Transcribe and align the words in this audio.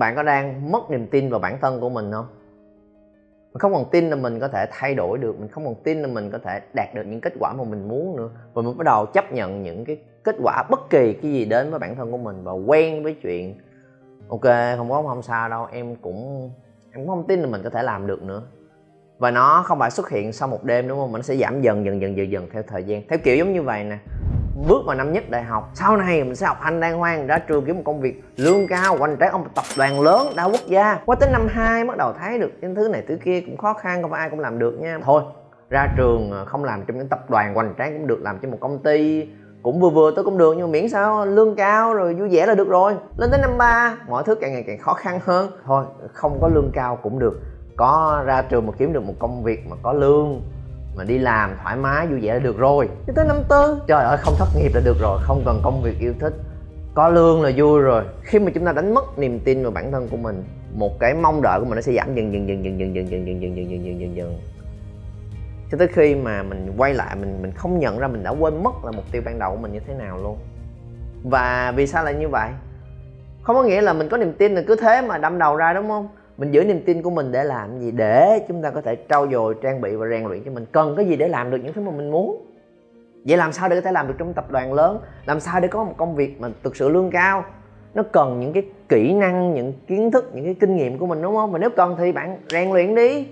bạn 0.00 0.16
có 0.16 0.22
đang 0.22 0.72
mất 0.72 0.90
niềm 0.90 1.06
tin 1.06 1.30
vào 1.30 1.40
bản 1.40 1.58
thân 1.60 1.80
của 1.80 1.88
mình 1.88 2.12
không? 2.12 2.26
Mình 3.52 3.58
không 3.58 3.72
còn 3.72 3.90
tin 3.90 4.10
là 4.10 4.16
mình 4.16 4.40
có 4.40 4.48
thể 4.48 4.66
thay 4.70 4.94
đổi 4.94 5.18
được, 5.18 5.40
mình 5.40 5.48
không 5.48 5.64
còn 5.64 5.74
tin 5.74 6.02
là 6.02 6.08
mình 6.08 6.30
có 6.30 6.38
thể 6.38 6.60
đạt 6.74 6.94
được 6.94 7.02
những 7.06 7.20
kết 7.20 7.32
quả 7.40 7.52
mà 7.52 7.64
mình 7.64 7.88
muốn 7.88 8.16
nữa. 8.16 8.30
Và 8.54 8.62
mình 8.62 8.76
bắt 8.76 8.84
đầu 8.84 9.06
chấp 9.06 9.32
nhận 9.32 9.62
những 9.62 9.84
cái 9.84 9.98
kết 10.24 10.36
quả 10.42 10.62
bất 10.70 10.90
kỳ 10.90 11.12
cái 11.12 11.32
gì 11.32 11.44
đến 11.44 11.70
với 11.70 11.78
bản 11.78 11.96
thân 11.96 12.10
của 12.10 12.18
mình 12.18 12.44
và 12.44 12.52
quen 12.52 13.02
với 13.02 13.14
chuyện, 13.22 13.54
ok, 14.28 14.76
không 14.76 14.90
có, 14.90 15.02
không 15.02 15.22
sao 15.22 15.48
đâu, 15.48 15.66
em 15.72 15.96
cũng 15.96 16.50
em 16.92 17.06
cũng 17.06 17.08
không 17.08 17.26
tin 17.26 17.40
là 17.40 17.46
mình 17.46 17.62
có 17.62 17.70
thể 17.70 17.82
làm 17.82 18.06
được 18.06 18.22
nữa. 18.22 18.42
Và 19.18 19.30
nó 19.30 19.62
không 19.62 19.78
phải 19.78 19.90
xuất 19.90 20.10
hiện 20.10 20.32
sau 20.32 20.48
một 20.48 20.64
đêm, 20.64 20.88
đúng 20.88 20.98
không? 20.98 21.12
Mình 21.12 21.22
sẽ 21.22 21.36
giảm 21.36 21.62
dần 21.62 21.84
dần 21.84 22.00
dần 22.00 22.16
dần 22.16 22.30
dần 22.30 22.48
theo 22.52 22.62
thời 22.62 22.84
gian. 22.84 23.02
Theo 23.08 23.18
kiểu 23.18 23.36
giống 23.36 23.52
như 23.52 23.62
vậy 23.62 23.84
nè 23.84 23.98
bước 24.54 24.82
vào 24.86 24.96
năm 24.96 25.12
nhất 25.12 25.30
đại 25.30 25.42
học. 25.42 25.70
Sau 25.74 25.96
này 25.96 26.24
mình 26.24 26.36
sẽ 26.36 26.46
học 26.46 26.56
hành 26.60 26.80
đàng 26.80 26.98
hoàng 26.98 27.26
ra 27.26 27.38
trường 27.38 27.64
kiếm 27.64 27.76
một 27.76 27.82
công 27.84 28.00
việc 28.00 28.24
lương 28.36 28.66
cao, 28.66 28.96
hoành 28.96 29.16
tráng, 29.20 29.32
ông 29.32 29.44
tập 29.54 29.64
đoàn 29.76 30.00
lớn, 30.00 30.26
đa 30.36 30.44
quốc 30.44 30.66
gia. 30.66 30.98
Qua 31.06 31.16
tới 31.20 31.30
năm 31.32 31.46
hai 31.50 31.84
bắt 31.84 31.96
đầu 31.96 32.12
thấy 32.20 32.38
được 32.38 32.52
những 32.60 32.74
thứ 32.74 32.88
này 32.88 33.04
thứ 33.08 33.16
kia 33.24 33.40
cũng 33.40 33.56
khó 33.56 33.72
khăn, 33.72 34.02
không 34.02 34.10
phải 34.10 34.20
ai 34.20 34.30
cũng 34.30 34.40
làm 34.40 34.58
được 34.58 34.72
nha. 34.80 34.98
Thôi, 35.04 35.22
ra 35.70 35.86
trường 35.96 36.30
ờ, 36.30 36.44
không 36.44 36.64
làm 36.64 36.82
trong 36.86 36.98
những 36.98 37.08
tập 37.08 37.30
đoàn 37.30 37.54
hoành 37.54 37.74
tráng 37.78 37.98
cũng 37.98 38.06
được, 38.06 38.22
làm 38.22 38.38
trong 38.42 38.50
một 38.50 38.58
công 38.60 38.78
ty 38.78 39.28
cũng 39.62 39.80
vừa 39.80 39.90
vừa 39.90 40.12
tôi 40.16 40.24
cũng 40.24 40.38
được, 40.38 40.54
nhưng 40.56 40.66
mà 40.66 40.72
miễn 40.72 40.88
sao, 40.88 41.26
lương 41.26 41.56
cao 41.56 41.94
rồi 41.94 42.14
vui 42.14 42.28
vẻ 42.28 42.46
là 42.46 42.54
được 42.54 42.68
rồi. 42.68 42.96
Lên 43.16 43.30
tới 43.30 43.40
năm 43.40 43.58
ba, 43.58 43.96
mọi 44.08 44.22
thứ 44.26 44.34
càng 44.34 44.52
ngày 44.52 44.64
càng 44.66 44.78
khó 44.78 44.94
khăn 44.94 45.20
hơn. 45.24 45.50
Thôi, 45.64 45.84
không 46.12 46.38
có 46.40 46.48
lương 46.48 46.70
cao 46.72 46.98
cũng 47.02 47.18
được. 47.18 47.40
Có 47.76 48.22
ra 48.26 48.42
trường 48.42 48.66
mà 48.66 48.72
kiếm 48.78 48.92
được 48.92 49.02
một 49.02 49.14
công 49.18 49.42
việc 49.42 49.66
mà 49.66 49.76
có 49.82 49.92
lương 49.92 50.42
mà 50.94 51.04
đi 51.04 51.18
làm 51.18 51.56
thoải 51.62 51.76
mái 51.76 52.06
vui 52.06 52.20
vẻ 52.20 52.34
là 52.34 52.38
được 52.38 52.58
rồi 52.58 52.88
cho 53.06 53.12
tới 53.16 53.24
năm 53.24 53.42
tư 53.48 53.80
trời 53.86 54.04
ơi 54.04 54.16
không 54.20 54.34
thất 54.38 54.48
nghiệp 54.56 54.70
là 54.74 54.80
được 54.84 54.96
rồi 55.00 55.18
không 55.22 55.42
cần 55.44 55.60
công 55.62 55.82
việc 55.82 56.00
yêu 56.00 56.14
thích 56.20 56.34
có 56.94 57.08
lương 57.08 57.42
là 57.42 57.50
vui 57.56 57.80
rồi 57.80 58.04
khi 58.22 58.38
mà 58.38 58.50
chúng 58.54 58.64
ta 58.64 58.72
đánh 58.72 58.94
mất 58.94 59.18
niềm 59.18 59.40
tin 59.40 59.62
vào 59.62 59.72
bản 59.72 59.92
thân 59.92 60.08
của 60.08 60.16
mình 60.16 60.44
một 60.74 61.00
cái 61.00 61.14
mong 61.14 61.42
đợi 61.42 61.60
của 61.60 61.64
mình 61.64 61.74
nó 61.74 61.80
sẽ 61.80 61.92
giảm 61.92 62.14
dần 62.14 62.32
dần 62.32 62.48
dần 62.48 62.64
dần 62.64 62.78
dần 62.78 62.94
dần 62.94 63.10
dần 63.10 63.26
dần 63.26 63.42
dần 63.42 63.56
dần 63.56 63.70
dần 63.70 63.84
dần 63.84 64.00
dần 64.00 64.16
dần 64.16 64.40
cho 65.70 65.78
tới 65.78 65.88
khi 65.88 66.14
mà 66.14 66.42
mình 66.42 66.74
quay 66.76 66.94
lại 66.94 67.16
mình 67.16 67.42
mình 67.42 67.52
không 67.52 67.78
nhận 67.78 67.98
ra 67.98 68.08
mình 68.08 68.22
đã 68.22 68.30
quên 68.30 68.62
mất 68.62 68.84
là 68.84 68.90
mục 68.90 69.04
tiêu 69.12 69.22
ban 69.24 69.38
đầu 69.38 69.50
của 69.50 69.62
mình 69.62 69.72
như 69.72 69.80
thế 69.86 69.94
nào 69.94 70.18
luôn 70.18 70.38
và 71.24 71.72
vì 71.76 71.86
sao 71.86 72.04
lại 72.04 72.14
như 72.14 72.28
vậy 72.28 72.50
không 73.42 73.56
có 73.56 73.62
nghĩa 73.62 73.80
là 73.80 73.92
mình 73.92 74.08
có 74.08 74.16
niềm 74.16 74.32
tin 74.32 74.54
là 74.54 74.62
cứ 74.66 74.76
thế 74.76 75.02
mà 75.02 75.18
đâm 75.18 75.38
đầu 75.38 75.56
ra 75.56 75.72
đúng 75.72 75.88
không 75.88 76.08
mình 76.40 76.50
giữ 76.50 76.64
niềm 76.64 76.82
tin 76.86 77.02
của 77.02 77.10
mình 77.10 77.32
để 77.32 77.44
làm 77.44 77.80
gì? 77.80 77.90
Để 77.90 78.44
chúng 78.48 78.62
ta 78.62 78.70
có 78.70 78.80
thể 78.80 78.96
trau 79.08 79.28
dồi, 79.30 79.54
trang 79.62 79.80
bị 79.80 79.96
và 79.96 80.06
rèn 80.08 80.24
luyện 80.24 80.44
cho 80.44 80.50
mình. 80.50 80.66
Cần 80.72 80.96
cái 80.96 81.06
gì 81.06 81.16
để 81.16 81.28
làm 81.28 81.50
được 81.50 81.58
những 81.64 81.72
thứ 81.72 81.82
mà 81.82 81.90
mình 81.90 82.10
muốn? 82.10 82.46
Vậy 83.24 83.36
làm 83.36 83.52
sao 83.52 83.68
để 83.68 83.76
có 83.76 83.80
thể 83.80 83.92
làm 83.92 84.08
được 84.08 84.14
trong 84.18 84.32
tập 84.32 84.50
đoàn 84.50 84.72
lớn? 84.72 85.00
Làm 85.26 85.40
sao 85.40 85.60
để 85.60 85.68
có 85.68 85.84
một 85.84 85.94
công 85.96 86.14
việc 86.14 86.40
mà 86.40 86.48
thực 86.62 86.76
sự 86.76 86.88
lương 86.88 87.10
cao? 87.10 87.44
Nó 87.94 88.02
cần 88.12 88.40
những 88.40 88.52
cái 88.52 88.62
kỹ 88.88 89.12
năng, 89.12 89.54
những 89.54 89.72
kiến 89.86 90.10
thức, 90.10 90.30
những 90.34 90.44
cái 90.44 90.54
kinh 90.60 90.76
nghiệm 90.76 90.98
của 90.98 91.06
mình, 91.06 91.22
đúng 91.22 91.34
không? 91.34 91.52
Và 91.52 91.58
nếu 91.58 91.70
cần 91.70 91.96
thì 91.98 92.12
bạn 92.12 92.38
rèn 92.50 92.70
luyện 92.70 92.94
đi. 92.94 93.26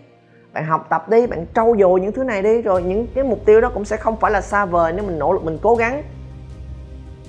Bạn 0.52 0.64
học 0.64 0.86
tập 0.90 1.08
đi, 1.08 1.26
bạn 1.26 1.46
trau 1.54 1.76
dồi 1.78 2.00
những 2.00 2.12
thứ 2.12 2.24
này 2.24 2.42
đi, 2.42 2.62
rồi 2.62 2.82
những 2.82 3.06
cái 3.14 3.24
mục 3.24 3.38
tiêu 3.46 3.60
đó 3.60 3.70
cũng 3.74 3.84
sẽ 3.84 3.96
không 3.96 4.16
phải 4.16 4.30
là 4.30 4.40
xa 4.40 4.64
vời 4.64 4.92
nếu 4.96 5.04
mình 5.04 5.18
nỗ 5.18 5.32
lực, 5.32 5.44
mình 5.44 5.58
cố 5.62 5.74
gắng 5.74 6.02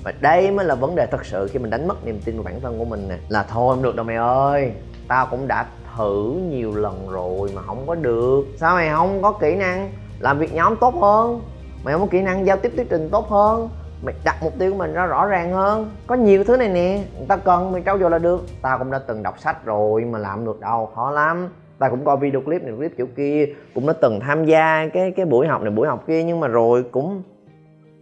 và 0.04 0.12
đây 0.20 0.50
mới 0.50 0.66
là 0.66 0.74
vấn 0.74 0.94
đề 0.94 1.06
thật 1.06 1.24
sự 1.24 1.48
khi 1.52 1.58
mình 1.58 1.70
đánh 1.70 1.88
mất 1.88 2.04
niềm 2.04 2.20
tin 2.24 2.34
vào 2.34 2.44
bản 2.44 2.60
thân 2.60 2.78
của 2.78 2.84
mình 2.84 3.08
nè. 3.08 3.16
Là 3.28 3.42
thôi, 3.42 3.74
không 3.74 3.82
được 3.82 3.96
đâu 3.96 4.06
mày 4.06 4.16
ơi. 4.16 4.72
Tao 5.08 5.26
cũng 5.30 5.48
đã 5.48 5.66
thử 5.96 6.32
nhiều 6.50 6.74
lần 6.74 7.08
rồi 7.10 7.50
mà 7.54 7.62
không 7.62 7.84
có 7.86 7.94
được. 7.94 8.44
Sao 8.56 8.74
mày 8.74 8.90
không 8.90 9.22
có 9.22 9.32
kỹ 9.32 9.54
năng 9.54 9.90
làm 10.20 10.38
việc 10.38 10.54
nhóm 10.54 10.76
tốt 10.76 10.94
hơn? 10.94 11.40
Mày 11.84 11.94
không 11.94 12.00
có 12.00 12.08
kỹ 12.10 12.20
năng 12.20 12.46
giao 12.46 12.56
tiếp 12.56 12.72
thuyết 12.76 12.90
trình 12.90 13.08
tốt 13.12 13.28
hơn? 13.28 13.68
Mày 14.02 14.14
đặt 14.24 14.36
mục 14.42 14.52
tiêu 14.58 14.72
của 14.72 14.78
mình 14.78 14.92
ra 14.92 15.06
rõ 15.06 15.26
ràng 15.26 15.52
hơn? 15.52 15.90
Có 16.06 16.14
nhiều 16.14 16.44
thứ 16.44 16.56
này 16.56 16.68
nè. 16.68 17.04
Người 17.18 17.26
ta 17.28 17.36
cần, 17.36 17.72
mày 17.72 17.82
trau 17.86 17.98
dồi 17.98 18.10
là 18.10 18.18
được. 18.18 18.46
Tao 18.62 18.78
cũng 18.78 18.90
đã 18.90 18.98
từng 18.98 19.22
đọc 19.22 19.38
sách 19.38 19.64
rồi 19.64 20.04
mà 20.04 20.18
làm 20.18 20.44
được 20.44 20.60
đâu, 20.60 20.90
khó 20.94 21.10
lắm. 21.10 21.48
Tao 21.78 21.90
cũng 21.90 22.04
coi 22.04 22.16
video 22.16 22.40
clip 22.40 22.62
này, 22.62 22.72
clip 22.76 22.92
kiểu 22.96 23.06
kia. 23.16 23.46
Cũng 23.74 23.86
đã 23.86 23.92
từng 23.92 24.20
tham 24.20 24.44
gia 24.44 24.88
cái 24.92 25.12
cái 25.16 25.26
buổi 25.26 25.46
học 25.46 25.62
này, 25.62 25.70
buổi 25.70 25.88
học 25.88 26.04
kia 26.06 26.22
nhưng 26.22 26.40
mà 26.40 26.48
rồi 26.48 26.84
cũng 26.92 27.22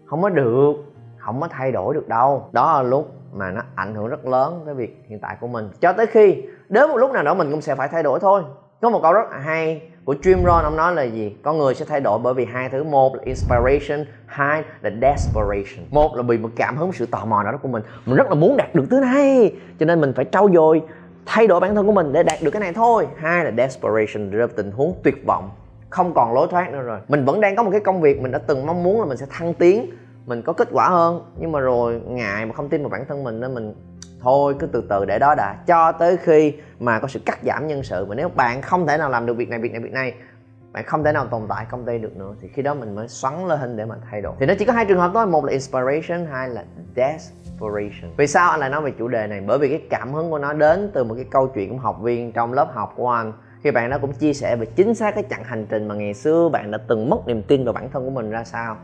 không 0.06 0.22
có 0.22 0.28
được 0.28 0.72
không 1.28 1.40
có 1.40 1.48
thay 1.50 1.72
đổi 1.72 1.94
được 1.94 2.08
đâu. 2.08 2.48
Đó 2.52 2.82
là 2.82 2.88
lúc 2.88 3.12
mà 3.32 3.50
nó 3.50 3.62
ảnh 3.74 3.94
hưởng 3.94 4.08
rất 4.08 4.26
lớn 4.26 4.62
tới 4.66 4.74
việc 4.74 5.02
hiện 5.08 5.18
tại 5.20 5.36
của 5.40 5.46
mình. 5.46 5.70
Cho 5.80 5.92
tới 5.92 6.06
khi, 6.06 6.42
đến 6.68 6.88
một 6.88 6.96
lúc 6.96 7.12
nào 7.12 7.22
đó 7.22 7.34
mình 7.34 7.50
cũng 7.50 7.60
sẽ 7.60 7.74
phải 7.74 7.88
thay 7.88 8.02
đổi 8.02 8.20
thôi. 8.20 8.42
Có 8.80 8.90
một 8.90 9.00
câu 9.02 9.12
rất 9.12 9.28
hay 9.44 9.82
của 10.04 10.14
Jim 10.22 10.36
Rohn, 10.36 10.64
ông 10.64 10.76
nói 10.76 10.94
là 10.94 11.02
gì? 11.02 11.36
Con 11.42 11.58
người 11.58 11.74
sẽ 11.74 11.84
thay 11.84 12.00
đổi 12.00 12.18
bởi 12.18 12.34
vì 12.34 12.44
hai 12.44 12.68
thứ. 12.68 12.84
Một 12.84 13.16
là 13.16 13.22
inspiration, 13.24 14.06
hai 14.26 14.62
là 14.82 14.90
desperation. 15.02 15.86
Một 15.90 16.16
là 16.16 16.22
vì 16.22 16.38
một 16.38 16.48
cảm 16.56 16.76
hứng 16.76 16.92
sự 16.92 17.06
tò 17.06 17.24
mò 17.24 17.42
nào 17.42 17.52
đó 17.52 17.58
của 17.62 17.68
mình. 17.68 17.82
Mình 18.06 18.16
rất 18.16 18.28
là 18.28 18.34
muốn 18.34 18.56
đạt 18.56 18.74
được 18.74 18.84
thứ 18.90 19.00
này. 19.00 19.56
Cho 19.78 19.86
nên 19.86 20.00
mình 20.00 20.12
phải 20.16 20.24
trau 20.32 20.48
dồi, 20.54 20.82
thay 21.26 21.46
đổi 21.46 21.60
bản 21.60 21.74
thân 21.74 21.86
của 21.86 21.92
mình 21.92 22.12
để 22.12 22.22
đạt 22.22 22.38
được 22.42 22.50
cái 22.50 22.60
này 22.60 22.72
thôi. 22.72 23.06
Hai 23.16 23.44
là 23.44 23.50
desperation, 23.56 24.30
rơi 24.30 24.46
vào 24.46 24.56
tình 24.56 24.70
huống 24.70 24.94
tuyệt 25.02 25.26
vọng. 25.26 25.50
Không 25.90 26.14
còn 26.14 26.34
lối 26.34 26.46
thoát 26.50 26.72
nữa 26.72 26.82
rồi. 26.82 27.00
Mình 27.08 27.24
vẫn 27.24 27.40
đang 27.40 27.56
có 27.56 27.62
một 27.62 27.70
cái 27.70 27.80
công 27.80 28.00
việc 28.00 28.20
mình 28.20 28.32
đã 28.32 28.38
từng 28.38 28.66
mong 28.66 28.82
muốn 28.82 29.00
là 29.00 29.06
mình 29.06 29.16
sẽ 29.16 29.26
thăng 29.30 29.54
tiến 29.54 29.90
mình 30.28 30.42
có 30.42 30.52
kết 30.52 30.68
quả 30.72 30.88
hơn. 30.88 31.22
Nhưng 31.38 31.52
mà 31.52 31.60
rồi 31.60 32.00
ngại 32.06 32.46
mà 32.46 32.54
không 32.54 32.68
tin 32.68 32.82
vào 32.82 32.90
bản 32.90 33.04
thân 33.08 33.24
mình 33.24 33.40
nên 33.40 33.54
mình 33.54 33.74
thôi, 34.20 34.54
cứ 34.58 34.66
từ 34.66 34.84
từ 34.90 35.04
để 35.04 35.18
đó 35.18 35.34
đã. 35.34 35.56
Cho 35.66 35.92
tới 35.92 36.16
khi 36.16 36.52
mà 36.80 36.98
có 36.98 37.08
sự 37.08 37.20
cắt 37.26 37.38
giảm 37.42 37.66
nhân 37.66 37.82
sự 37.82 38.06
mà 38.06 38.14
nếu 38.14 38.28
bạn 38.28 38.62
không 38.62 38.86
thể 38.86 38.98
nào 38.98 39.10
làm 39.10 39.26
được 39.26 39.34
việc 39.34 39.48
này 39.48 39.58
việc 39.58 39.72
này 39.72 39.80
việc 39.80 39.92
này, 39.92 40.14
bạn 40.72 40.84
không 40.86 41.04
thể 41.04 41.12
nào 41.12 41.26
tồn 41.26 41.42
tại 41.48 41.66
công 41.70 41.84
ty 41.84 41.98
được 41.98 42.16
nữa, 42.16 42.34
thì 42.40 42.48
khi 42.54 42.62
đó 42.62 42.74
mình 42.74 42.94
mới 42.94 43.08
xoắn 43.08 43.46
lên 43.46 43.76
để 43.76 43.84
mà 43.84 43.94
thay 44.10 44.20
đổi. 44.20 44.32
Thì 44.40 44.46
nó 44.46 44.54
chỉ 44.58 44.64
có 44.64 44.72
hai 44.72 44.84
trường 44.84 44.98
hợp 44.98 45.10
thôi. 45.14 45.26
Một 45.26 45.44
là 45.44 45.52
inspiration, 45.52 46.26
hai 46.32 46.48
là 46.48 46.64
desperation. 46.96 48.10
Vì 48.16 48.26
sao 48.26 48.50
anh 48.50 48.60
lại 48.60 48.70
nói 48.70 48.82
về 48.82 48.92
chủ 48.98 49.08
đề 49.08 49.26
này? 49.26 49.40
Bởi 49.46 49.58
vì 49.58 49.68
cái 49.68 49.82
cảm 49.90 50.12
hứng 50.12 50.30
của 50.30 50.38
nó 50.38 50.52
đến 50.52 50.90
từ 50.94 51.04
một 51.04 51.14
cái 51.14 51.24
câu 51.30 51.46
chuyện 51.54 51.72
của 51.72 51.78
học 51.78 51.98
viên 52.02 52.32
trong 52.32 52.52
lớp 52.52 52.68
học 52.72 52.92
của 52.96 53.10
anh. 53.10 53.32
Khi 53.62 53.70
bạn 53.70 53.90
đó 53.90 53.98
cũng 54.00 54.12
chia 54.12 54.32
sẻ 54.32 54.56
về 54.56 54.66
chính 54.66 54.94
xác 54.94 55.14
cái 55.14 55.24
chặng 55.30 55.44
hành 55.44 55.66
trình 55.70 55.88
mà 55.88 55.94
ngày 55.94 56.14
xưa 56.14 56.48
bạn 56.48 56.70
đã 56.70 56.78
từng 56.88 57.10
mất 57.10 57.26
niềm 57.26 57.42
tin 57.42 57.64
vào 57.64 57.74
bản 57.74 57.90
thân 57.90 58.04
của 58.04 58.10
mình 58.10 58.30
ra 58.30 58.44
sao 58.44 58.76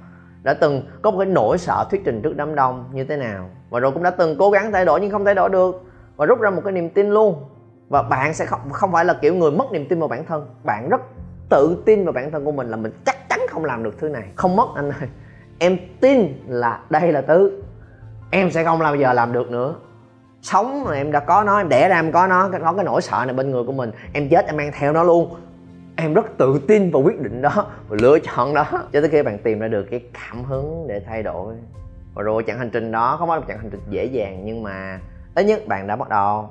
đã 0.44 0.55
từng 0.55 0.82
có 1.03 1.10
một 1.10 1.19
cái 1.19 1.27
nỗi 1.27 1.59
sợ 1.59 1.87
thuyết 1.91 2.03
trình 2.05 2.22
trước 2.22 2.37
đám 2.37 2.55
đông 2.55 2.84
như 2.93 3.05
thế 3.05 3.16
nào. 3.16 3.50
Và 3.71 3.81
rồi 3.81 3.93
cũng 3.93 4.03
đã 4.03 4.10
từng 4.10 4.37
cố 4.38 4.50
gắng 4.50 4.72
thay 4.72 4.84
đổi 4.84 5.00
nhưng 5.00 5.10
không 5.10 5.25
thay 5.25 5.34
đổi 5.34 5.50
được. 5.50 5.82
Và 6.16 6.27
rút 6.27 6.41
ra 6.41 6.50
một 6.50 6.60
cái 6.65 6.72
niềm 6.72 6.91
tin 6.91 7.10
luôn. 7.10 7.44
Và 7.88 8.03
bạn 8.03 8.34
sẽ 8.34 8.47
không 8.47 8.60
không 8.71 8.93
phải 8.93 9.05
là 9.05 9.15
kiểu 9.15 9.34
người 9.34 9.50
mất 9.50 9.72
niềm 9.72 9.88
tin 9.88 9.99
vào 9.99 10.09
bản 10.09 10.25
thân. 10.25 10.47
Bạn 10.65 10.88
rất 10.88 11.00
tự 11.49 11.82
tin 11.87 12.05
vào 12.05 12.12
bản 12.12 12.31
thân 12.31 12.44
của 12.44 12.53
mình 12.53 12.69
là 12.69 12.77
mình 12.77 12.93
chắc 13.06 13.28
chắn 13.28 13.41
không 13.49 13.65
làm 13.65 13.82
được 13.82 13.99
thứ 13.99 14.09
này. 14.09 14.25
Không 14.37 14.56
mất 14.56 14.69
anh 14.75 14.91
ơi. 14.91 15.09
Em 15.59 15.78
tin 16.00 16.44
là 16.49 16.81
đây 16.91 17.12
là 17.12 17.21
thứ. 17.21 17.62
Em 18.31 18.50
sẽ 18.50 18.65
không 18.65 18.78
bao 18.78 18.97
giờ 18.97 19.12
làm 19.12 19.32
được 19.32 19.50
nữa. 19.50 19.75
Sống 20.43 20.84
mà 20.84 20.94
em 20.94 21.12
đã 21.12 21.21
có 21.21 21.44
nó, 21.44 21.59
em 21.59 21.69
đẻ 21.69 21.88
ra 21.88 21.97
em 21.97 22.12
có 22.12 22.26
nó, 22.26 22.49
có 22.65 22.72
cái 22.72 22.84
nỗi 22.84 23.03
sợ 23.03 23.22
này 23.26 23.34
bên 23.34 23.50
người 23.50 23.65
của 23.65 23.72
mình, 23.72 23.91
em 24.12 24.28
chết 24.28 24.47
em 24.47 24.56
mang 24.56 24.71
theo 24.78 24.93
nó 24.93 25.03
luôn 25.03 25.37
em 25.97 26.15
rất 26.15 26.38
tự 26.38 26.60
tin 26.69 26.91
vào 26.91 27.03
quyết 27.03 27.21
định 27.21 27.43
đó 27.43 27.66
và 27.88 27.97
lựa 28.00 28.19
chọn 28.19 28.55
đó. 28.55 28.66
Cho 28.93 29.00
tới 29.00 29.09
khi 29.10 29.22
bạn 29.22 29.38
tìm 29.38 29.59
ra 29.59 29.69
được 29.69 29.87
cái 29.91 30.00
cảm 30.12 30.44
hứng 30.44 30.87
để 30.88 31.00
thay 31.06 31.22
đổi. 31.22 31.55
Và 32.15 32.22
rồi 32.22 32.44
chặng 32.47 32.59
hành 32.59 32.71
trình 32.71 32.93
đó, 32.93 33.16
không 33.19 33.28
phải 33.28 33.37
là 33.37 33.41
một 33.41 33.47
chặng 33.49 33.59
hành 33.59 33.71
trình 33.71 33.81
dễ 33.91 34.05
dàng, 34.05 34.43
nhưng 34.44 34.62
mà 34.62 35.00
ít 35.34 35.47
nhất 35.47 35.66
bạn 35.66 35.87
đã 35.87 35.97
bắt 35.97 36.09
đầu 36.09 36.49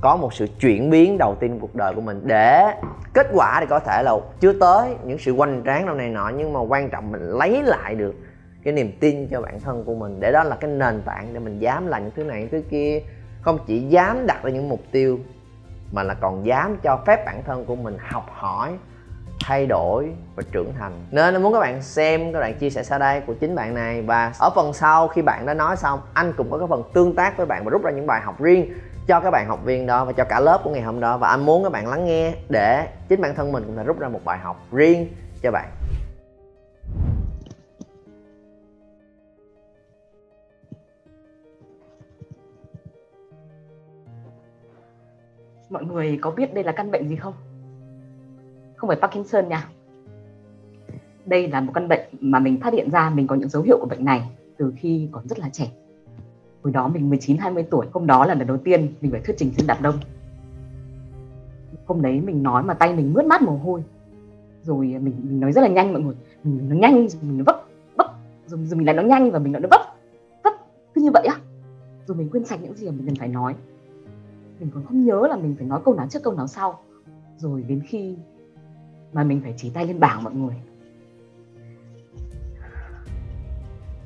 có 0.00 0.16
một 0.16 0.34
sự 0.34 0.46
chuyển 0.60 0.90
biến 0.90 1.18
đầu 1.18 1.36
tiên 1.40 1.58
cuộc 1.60 1.74
đời 1.74 1.94
của 1.94 2.00
mình. 2.00 2.22
Để 2.24 2.74
kết 3.14 3.26
quả 3.32 3.56
thì 3.60 3.66
có 3.70 3.78
thể 3.78 4.02
là 4.02 4.12
chưa 4.40 4.52
tới 4.52 4.88
những 5.04 5.18
sự 5.18 5.32
quanh 5.32 5.62
tráng 5.66 5.86
đâu 5.86 5.94
này 5.94 6.08
nọ, 6.08 6.32
nhưng 6.36 6.52
mà 6.52 6.60
quan 6.60 6.90
trọng 6.90 7.12
mình 7.12 7.22
lấy 7.22 7.62
lại 7.62 7.94
được 7.94 8.14
cái 8.64 8.72
niềm 8.72 8.92
tin 9.00 9.28
cho 9.28 9.42
bản 9.42 9.60
thân 9.60 9.84
của 9.84 9.94
mình. 9.94 10.20
Để 10.20 10.32
đó 10.32 10.44
là 10.44 10.56
cái 10.56 10.70
nền 10.70 11.02
tảng 11.02 11.26
để 11.32 11.40
mình 11.40 11.58
dám 11.58 11.86
làm 11.86 12.02
những 12.02 12.12
thứ 12.16 12.24
này, 12.24 12.40
những 12.40 12.50
thứ 12.50 12.62
kia. 12.70 13.02
Không 13.40 13.58
chỉ 13.66 13.80
dám 13.80 14.26
đặt 14.26 14.42
ra 14.42 14.50
những 14.50 14.68
mục 14.68 14.80
tiêu 14.92 15.18
mà 15.92 16.02
là 16.02 16.14
còn 16.14 16.46
dám 16.46 16.76
cho 16.82 16.98
phép 17.06 17.26
bản 17.26 17.42
thân 17.46 17.64
của 17.64 17.76
mình 17.76 17.96
học 18.08 18.26
hỏi, 18.32 18.72
thay 19.40 19.66
đổi 19.66 20.12
và 20.36 20.42
trưởng 20.52 20.72
thành. 20.78 20.92
Nên 21.10 21.42
muốn 21.42 21.52
các 21.52 21.60
bạn 21.60 21.82
xem 21.82 22.32
các 22.32 22.40
bạn 22.40 22.58
chia 22.58 22.70
sẻ 22.70 22.82
sau 22.82 22.98
đây 22.98 23.20
của 23.20 23.34
chính 23.34 23.54
bạn 23.54 23.74
này. 23.74 24.02
Và 24.02 24.32
ở 24.38 24.50
phần 24.54 24.72
sau 24.72 25.08
khi 25.08 25.22
bạn 25.22 25.46
đã 25.46 25.54
nói 25.54 25.76
xong, 25.76 26.00
anh 26.14 26.32
cũng 26.36 26.50
có 26.50 26.58
cái 26.58 26.66
phần 26.70 26.82
tương 26.92 27.14
tác 27.14 27.36
với 27.36 27.46
bạn 27.46 27.64
và 27.64 27.70
rút 27.70 27.84
ra 27.84 27.90
những 27.90 28.06
bài 28.06 28.20
học 28.20 28.40
riêng 28.40 28.72
cho 29.06 29.20
các 29.20 29.30
bạn 29.30 29.48
học 29.48 29.64
viên 29.64 29.86
đó 29.86 30.04
và 30.04 30.12
cho 30.12 30.24
cả 30.24 30.40
lớp 30.40 30.60
của 30.64 30.70
ngày 30.70 30.82
hôm 30.82 31.00
đó. 31.00 31.16
Và 31.16 31.28
anh 31.28 31.46
muốn 31.46 31.62
các 31.62 31.72
bạn 31.72 31.88
lắng 31.88 32.04
nghe 32.04 32.32
để 32.48 32.86
chính 33.08 33.20
bản 33.20 33.34
thân 33.34 33.52
mình 33.52 33.64
cũng 33.66 33.76
thể 33.76 33.84
rút 33.84 33.98
ra 33.98 34.08
một 34.08 34.20
bài 34.24 34.38
học 34.38 34.56
riêng 34.72 35.14
cho 35.42 35.50
bạn. 35.50 35.68
Mọi 45.70 45.84
người 45.84 46.18
có 46.20 46.30
biết 46.30 46.54
đây 46.54 46.64
là 46.64 46.72
căn 46.72 46.90
bệnh 46.90 47.08
gì 47.08 47.16
không? 47.16 47.34
Không 48.76 48.88
phải 48.88 48.98
Parkinson 49.00 49.48
nha. 49.48 49.68
Đây 51.26 51.48
là 51.48 51.60
một 51.60 51.72
căn 51.74 51.88
bệnh 51.88 52.00
mà 52.20 52.38
mình 52.38 52.60
phát 52.60 52.72
hiện 52.72 52.90
ra 52.90 53.10
mình 53.10 53.26
có 53.26 53.34
những 53.34 53.48
dấu 53.48 53.62
hiệu 53.62 53.78
của 53.80 53.86
bệnh 53.86 54.04
này 54.04 54.22
từ 54.56 54.72
khi 54.76 55.08
còn 55.12 55.28
rất 55.28 55.38
là 55.38 55.48
trẻ. 55.52 55.70
Hồi 56.62 56.72
đó 56.72 56.88
mình 56.88 57.10
19 57.10 57.36
20 57.38 57.62
tuổi 57.70 57.86
hôm 57.92 58.06
đó 58.06 58.26
là 58.26 58.34
lần 58.34 58.46
đầu 58.46 58.56
tiên 58.56 58.94
mình 59.00 59.10
phải 59.10 59.20
thuyết 59.20 59.34
trình 59.38 59.52
trên 59.56 59.66
đám 59.66 59.82
đông. 59.82 59.94
Hôm 61.86 62.02
đấy 62.02 62.20
mình 62.20 62.42
nói 62.42 62.62
mà 62.62 62.74
tay 62.74 62.94
mình 62.94 63.12
mướt 63.12 63.24
mát 63.24 63.42
mồ 63.42 63.56
hôi 63.56 63.82
rồi 64.62 64.86
mình, 64.86 65.02
mình 65.02 65.40
nói 65.40 65.52
rất 65.52 65.60
là 65.60 65.68
nhanh 65.68 65.92
mọi 65.92 66.02
người. 66.02 66.14
Mình 66.44 66.68
nói 66.68 66.78
nhanh 66.78 67.08
rồi 67.08 67.22
mình 67.22 67.36
nói 67.38 67.44
vấp 67.44 67.66
vấp 67.96 68.14
rồi, 68.46 68.60
rồi 68.64 68.76
mình 68.76 68.86
lại 68.86 68.96
nói 68.96 69.04
nhanh 69.04 69.30
và 69.30 69.38
mình 69.38 69.52
nói 69.52 69.62
nó 69.62 69.68
vấp 69.70 69.80
vấp 70.44 70.52
cứ 70.94 71.00
như 71.00 71.10
vậy 71.10 71.26
á. 71.26 71.40
Rồi 72.06 72.16
mình 72.16 72.28
quên 72.32 72.44
sạch 72.44 72.60
những 72.62 72.74
gì 72.74 72.86
mà 72.86 72.92
mình 72.92 73.06
cần 73.06 73.16
phải 73.16 73.28
nói 73.28 73.54
mình 74.60 74.70
còn 74.74 74.84
không 74.86 75.04
nhớ 75.04 75.26
là 75.30 75.36
mình 75.36 75.54
phải 75.58 75.66
nói 75.66 75.80
câu 75.84 75.94
nào 75.94 76.06
trước, 76.10 76.22
câu 76.22 76.34
nào 76.34 76.46
sau. 76.46 76.78
Rồi 77.36 77.62
đến 77.62 77.82
khi 77.88 78.16
mà 79.12 79.24
mình 79.24 79.40
phải 79.42 79.54
chỉ 79.56 79.70
tay 79.70 79.86
lên 79.86 80.00
bảng 80.00 80.24
mọi 80.24 80.34
người. 80.34 80.54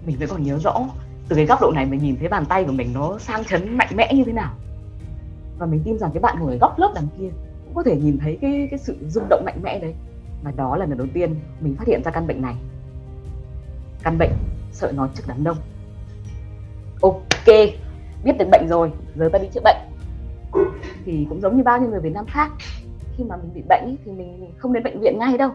Mình 0.06 0.16
vẫn 0.20 0.28
còn 0.28 0.42
nhớ 0.42 0.58
rõ, 0.58 0.88
từ 1.28 1.36
cái 1.36 1.46
góc 1.46 1.58
độ 1.62 1.72
này 1.74 1.86
mình 1.86 2.00
nhìn 2.02 2.16
thấy 2.16 2.28
bàn 2.28 2.44
tay 2.48 2.64
của 2.64 2.72
mình 2.72 2.92
nó 2.94 3.18
sang 3.18 3.44
chấn 3.44 3.76
mạnh 3.76 3.88
mẽ 3.96 4.12
như 4.14 4.24
thế 4.24 4.32
nào. 4.32 4.54
Và 5.58 5.66
mình 5.66 5.80
tin 5.84 5.98
rằng 5.98 6.10
cái 6.14 6.20
bạn 6.20 6.36
ngồi 6.40 6.52
ở 6.52 6.58
góc 6.58 6.78
lớp 6.78 6.92
đằng 6.94 7.06
kia 7.18 7.28
cũng 7.64 7.74
có 7.74 7.82
thể 7.82 7.96
nhìn 7.96 8.18
thấy 8.18 8.38
cái 8.40 8.68
cái 8.70 8.78
sự 8.78 8.96
rung 9.08 9.28
động 9.30 9.44
mạnh 9.44 9.60
mẽ 9.62 9.78
đấy. 9.78 9.94
Và 10.42 10.52
đó 10.56 10.76
là 10.76 10.86
lần 10.86 10.98
đầu 10.98 11.06
tiên 11.14 11.34
mình 11.60 11.74
phát 11.76 11.88
hiện 11.88 12.02
ra 12.04 12.10
căn 12.10 12.26
bệnh 12.26 12.42
này. 12.42 12.54
Căn 14.02 14.18
bệnh 14.18 14.32
sợ 14.72 14.92
nói 14.92 15.08
trước 15.14 15.24
đám 15.26 15.44
đông. 15.44 15.56
Ok, 17.00 17.46
biết 18.24 18.32
được 18.38 18.48
bệnh 18.50 18.68
rồi, 18.68 18.92
giờ 19.16 19.28
ta 19.32 19.38
đi 19.38 19.48
chữa 19.54 19.60
bệnh 19.64 19.76
thì 21.04 21.26
cũng 21.28 21.40
giống 21.40 21.56
như 21.56 21.62
bao 21.62 21.80
nhiêu 21.80 21.90
người 21.90 22.00
Việt 22.00 22.12
Nam 22.12 22.26
khác. 22.26 22.50
Khi 23.16 23.24
mà 23.24 23.36
mình 23.36 23.50
bị 23.54 23.62
bệnh 23.68 23.96
thì 24.04 24.12
mình 24.12 24.52
không 24.56 24.72
đến 24.72 24.82
bệnh 24.82 25.00
viện 25.00 25.18
ngay 25.18 25.38
đâu. 25.38 25.50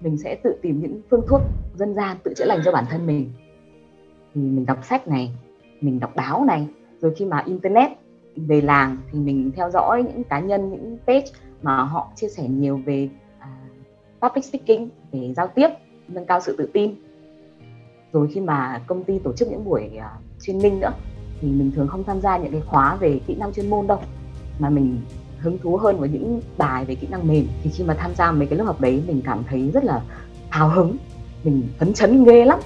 Mình 0.00 0.18
sẽ 0.18 0.34
tự 0.34 0.54
tìm 0.62 0.80
những 0.80 1.00
phương 1.10 1.24
thuốc 1.28 1.40
dân 1.74 1.94
gian 1.94 2.16
tự 2.22 2.34
chữa 2.34 2.44
lành 2.44 2.60
cho 2.64 2.72
bản 2.72 2.84
thân 2.90 3.06
mình. 3.06 3.30
Thì 4.34 4.40
mình 4.40 4.66
đọc 4.66 4.78
sách 4.84 5.08
này 5.08 5.30
mình 5.80 6.00
đọc 6.00 6.12
báo 6.16 6.44
này 6.44 6.66
rồi 7.00 7.14
khi 7.16 7.24
mà 7.24 7.42
internet 7.46 7.90
về 8.36 8.60
làng 8.60 8.96
thì 9.12 9.18
mình 9.18 9.50
theo 9.56 9.70
dõi 9.70 10.02
những 10.02 10.24
cá 10.24 10.40
nhân 10.40 10.70
những 10.70 10.98
page 11.06 11.26
mà 11.62 11.82
họ 11.82 12.08
chia 12.16 12.28
sẻ 12.28 12.48
nhiều 12.48 12.80
về 12.86 13.08
uh, 13.38 14.22
public 14.22 14.44
speaking 14.44 14.88
về 15.12 15.34
giao 15.34 15.46
tiếp 15.46 15.68
nâng 16.08 16.26
cao 16.26 16.40
sự 16.40 16.56
tự 16.58 16.70
tin. 16.72 16.94
Rồi 18.12 18.28
khi 18.34 18.40
mà 18.40 18.82
công 18.86 19.04
ty 19.04 19.18
tổ 19.18 19.32
chức 19.32 19.48
những 19.48 19.64
buổi 19.64 19.90
uh, 19.96 20.40
training 20.40 20.80
nữa 20.80 20.92
thì 21.40 21.48
mình 21.48 21.72
thường 21.74 21.88
không 21.88 22.04
tham 22.04 22.20
gia 22.20 22.38
những 22.38 22.52
cái 22.52 22.62
khóa 22.66 22.96
về 22.96 23.20
kỹ 23.26 23.34
năng 23.34 23.52
chuyên 23.52 23.70
môn 23.70 23.86
đâu 23.86 23.98
mà 24.58 24.70
mình 24.70 25.00
hứng 25.38 25.58
thú 25.58 25.76
hơn 25.76 25.98
với 25.98 26.08
những 26.08 26.40
bài 26.58 26.84
về 26.84 26.94
kỹ 26.94 27.06
năng 27.10 27.28
mềm, 27.28 27.46
thì 27.62 27.70
khi 27.70 27.84
mà 27.84 27.94
tham 27.94 28.14
gia 28.14 28.32
mấy 28.32 28.46
cái 28.46 28.58
lớp 28.58 28.64
học 28.64 28.80
đấy, 28.80 29.02
mình 29.06 29.22
cảm 29.24 29.44
thấy 29.48 29.70
rất 29.74 29.84
là 29.84 30.02
hào 30.50 30.68
hứng, 30.68 30.96
mình 31.44 31.62
phấn 31.78 31.94
chấn 31.94 32.24
ghê 32.24 32.44
lắm. 32.44 32.58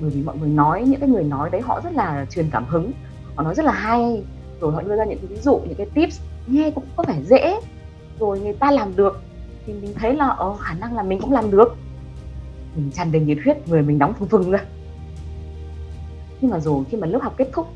Bởi 0.00 0.10
vì 0.10 0.22
mọi 0.22 0.38
người 0.38 0.48
nói, 0.48 0.84
những 0.86 1.00
cái 1.00 1.08
người 1.08 1.24
nói 1.24 1.50
đấy 1.50 1.60
họ 1.60 1.80
rất 1.84 1.92
là 1.94 2.26
truyền 2.30 2.50
cảm 2.50 2.64
hứng, 2.64 2.92
họ 3.34 3.42
nói 3.42 3.54
rất 3.54 3.64
là 3.64 3.72
hay, 3.72 4.22
rồi 4.60 4.72
họ 4.72 4.82
đưa 4.82 4.96
ra 4.96 5.04
những 5.04 5.18
cái 5.18 5.26
ví 5.26 5.36
dụ, 5.36 5.60
những 5.64 5.74
cái 5.74 5.86
tips, 5.94 6.20
nghe 6.46 6.70
cũng 6.70 6.84
có 6.96 7.04
vẻ 7.08 7.22
dễ, 7.22 7.60
rồi 8.18 8.40
người 8.40 8.52
ta 8.52 8.70
làm 8.70 8.96
được, 8.96 9.22
thì 9.66 9.72
mình 9.72 9.94
thấy 9.94 10.16
là 10.16 10.28
ờ 10.28 10.56
khả 10.56 10.74
năng 10.74 10.96
là 10.96 11.02
mình 11.02 11.20
cũng 11.20 11.32
làm 11.32 11.50
được. 11.50 11.76
Mình 12.76 12.90
tràn 12.90 13.12
đầy 13.12 13.22
nhiệt 13.22 13.38
huyết, 13.44 13.68
người 13.68 13.82
mình 13.82 13.98
đóng 13.98 14.14
phừng 14.14 14.28
phừng 14.28 14.50
ra. 14.50 14.64
Nhưng 16.40 16.50
mà 16.50 16.60
rồi 16.60 16.84
khi 16.90 16.96
mà 16.96 17.06
lớp 17.06 17.18
học 17.22 17.34
kết 17.36 17.50
thúc, 17.52 17.66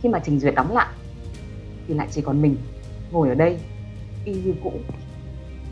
khi 0.00 0.08
mà 0.08 0.18
trình 0.24 0.40
duyệt 0.40 0.54
đóng 0.54 0.72
lại 0.72 0.86
thì 1.88 1.94
lại 1.94 2.08
chỉ 2.10 2.20
còn 2.20 2.42
mình 2.42 2.56
ngồi 3.10 3.28
ở 3.28 3.34
đây 3.34 3.58
y 4.24 4.32
như 4.32 4.54
cũ 4.64 4.72